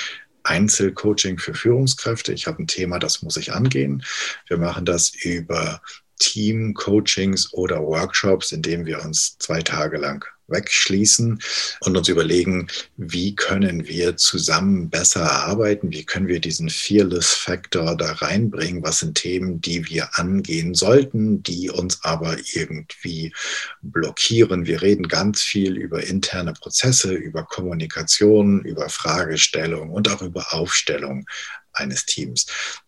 Einzelcoaching 0.43 1.39
für 1.39 1.53
Führungskräfte. 1.53 2.33
Ich 2.33 2.47
habe 2.47 2.63
ein 2.63 2.67
Thema, 2.67 2.99
das 2.99 3.21
muss 3.21 3.37
ich 3.37 3.53
angehen. 3.53 4.03
Wir 4.47 4.57
machen 4.57 4.85
das 4.85 5.13
über 5.13 5.81
Team-Coachings 6.19 7.53
oder 7.53 7.81
Workshops, 7.81 8.51
in 8.51 8.61
denen 8.61 8.85
wir 8.85 9.03
uns 9.03 9.37
zwei 9.39 9.61
Tage 9.61 9.97
lang 9.97 10.25
wegschließen 10.47 11.39
und 11.81 11.97
uns 11.97 12.07
überlegen, 12.07 12.67
wie 12.95 13.35
können 13.35 13.87
wir 13.87 14.17
zusammen 14.17 14.89
besser 14.89 15.31
arbeiten, 15.31 15.91
wie 15.91 16.05
können 16.05 16.27
wir 16.27 16.39
diesen 16.39 16.69
Fearless 16.69 17.33
Factor 17.33 17.95
da 17.95 18.13
reinbringen, 18.13 18.83
was 18.83 18.99
sind 18.99 19.15
Themen, 19.15 19.61
die 19.61 19.87
wir 19.89 20.17
angehen 20.17 20.73
sollten, 20.73 21.43
die 21.43 21.69
uns 21.69 22.03
aber 22.03 22.37
irgendwie 22.53 23.33
blockieren. 23.81 24.65
Wir 24.65 24.81
reden 24.81 25.07
ganz 25.07 25.41
viel 25.41 25.77
über 25.77 26.03
interne 26.03 26.53
Prozesse, 26.53 27.13
über 27.13 27.43
Kommunikation, 27.43 28.61
über 28.61 28.89
Fragestellung 28.89 29.89
und 29.89 30.09
auch 30.09 30.21
über 30.21 30.53
Aufstellung 30.53 31.25
eines 31.77 32.05
Teams. 32.05 32.45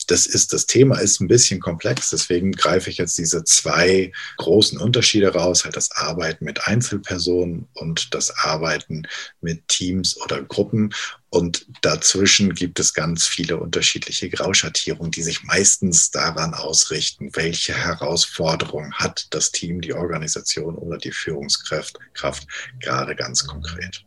Das 0.08 0.26
ist, 0.26 0.54
das 0.54 0.66
Thema 0.66 1.00
ist 1.00 1.20
ein 1.20 1.28
bisschen 1.28 1.60
komplex, 1.60 2.10
deswegen 2.10 2.52
greife 2.52 2.90
ich 2.90 2.98
jetzt 2.98 3.18
diese 3.18 3.44
zwei 3.44 4.12
großen 4.38 4.80
Unterschiede 4.80 5.34
raus, 5.34 5.64
halt 5.64 5.76
das 5.76 5.92
Arbeiten 5.92 6.46
mit 6.46 6.68
Einzelpersonen 6.68 7.68
und 7.74 8.14
das 8.14 8.32
Arbeiten 8.38 9.04
mit 9.42 9.68
Teams 9.68 10.20
oder 10.22 10.42
Gruppen. 10.44 10.94
Und 11.32 11.68
dazwischen 11.82 12.56
gibt 12.56 12.80
es 12.80 12.94
ganz 12.94 13.28
viele 13.28 13.58
unterschiedliche 13.58 14.30
Grauschattierungen, 14.30 15.12
die 15.12 15.22
sich 15.22 15.44
meistens 15.44 16.10
daran 16.10 16.56
ausrichten, 16.56 17.30
welche 17.34 17.76
Herausforderung 17.76 18.92
hat 18.94 19.28
das 19.30 19.52
Team, 19.52 19.82
die 19.82 19.94
Organisation 19.94 20.76
oder 20.76 20.98
die 20.98 21.12
Führungskraft 21.12 22.00
gerade 22.80 23.16
ganz 23.16 23.46
konkret. 23.46 24.04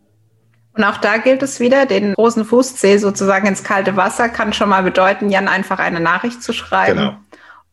Und 0.75 0.85
auch 0.85 0.97
da 0.97 1.19
gilt 1.19 1.43
es 1.43 1.61
wieder, 1.61 1.87
den 1.87 2.15
großen 2.15 2.45
Fußzeh 2.45 2.97
sozusagen 2.97 3.47
ins 3.47 3.63
kalte 3.63 3.97
Wasser 3.97 4.29
kann 4.29 4.53
schon 4.53 4.71
mal 4.71 4.83
bedeuten, 4.83 5.29
Jan 5.29 5.49
einfach 5.49 5.79
eine 5.79 6.01
Nachricht 6.01 6.43
zu 6.43 6.53
schreiben 6.53 6.99
genau. 6.99 7.17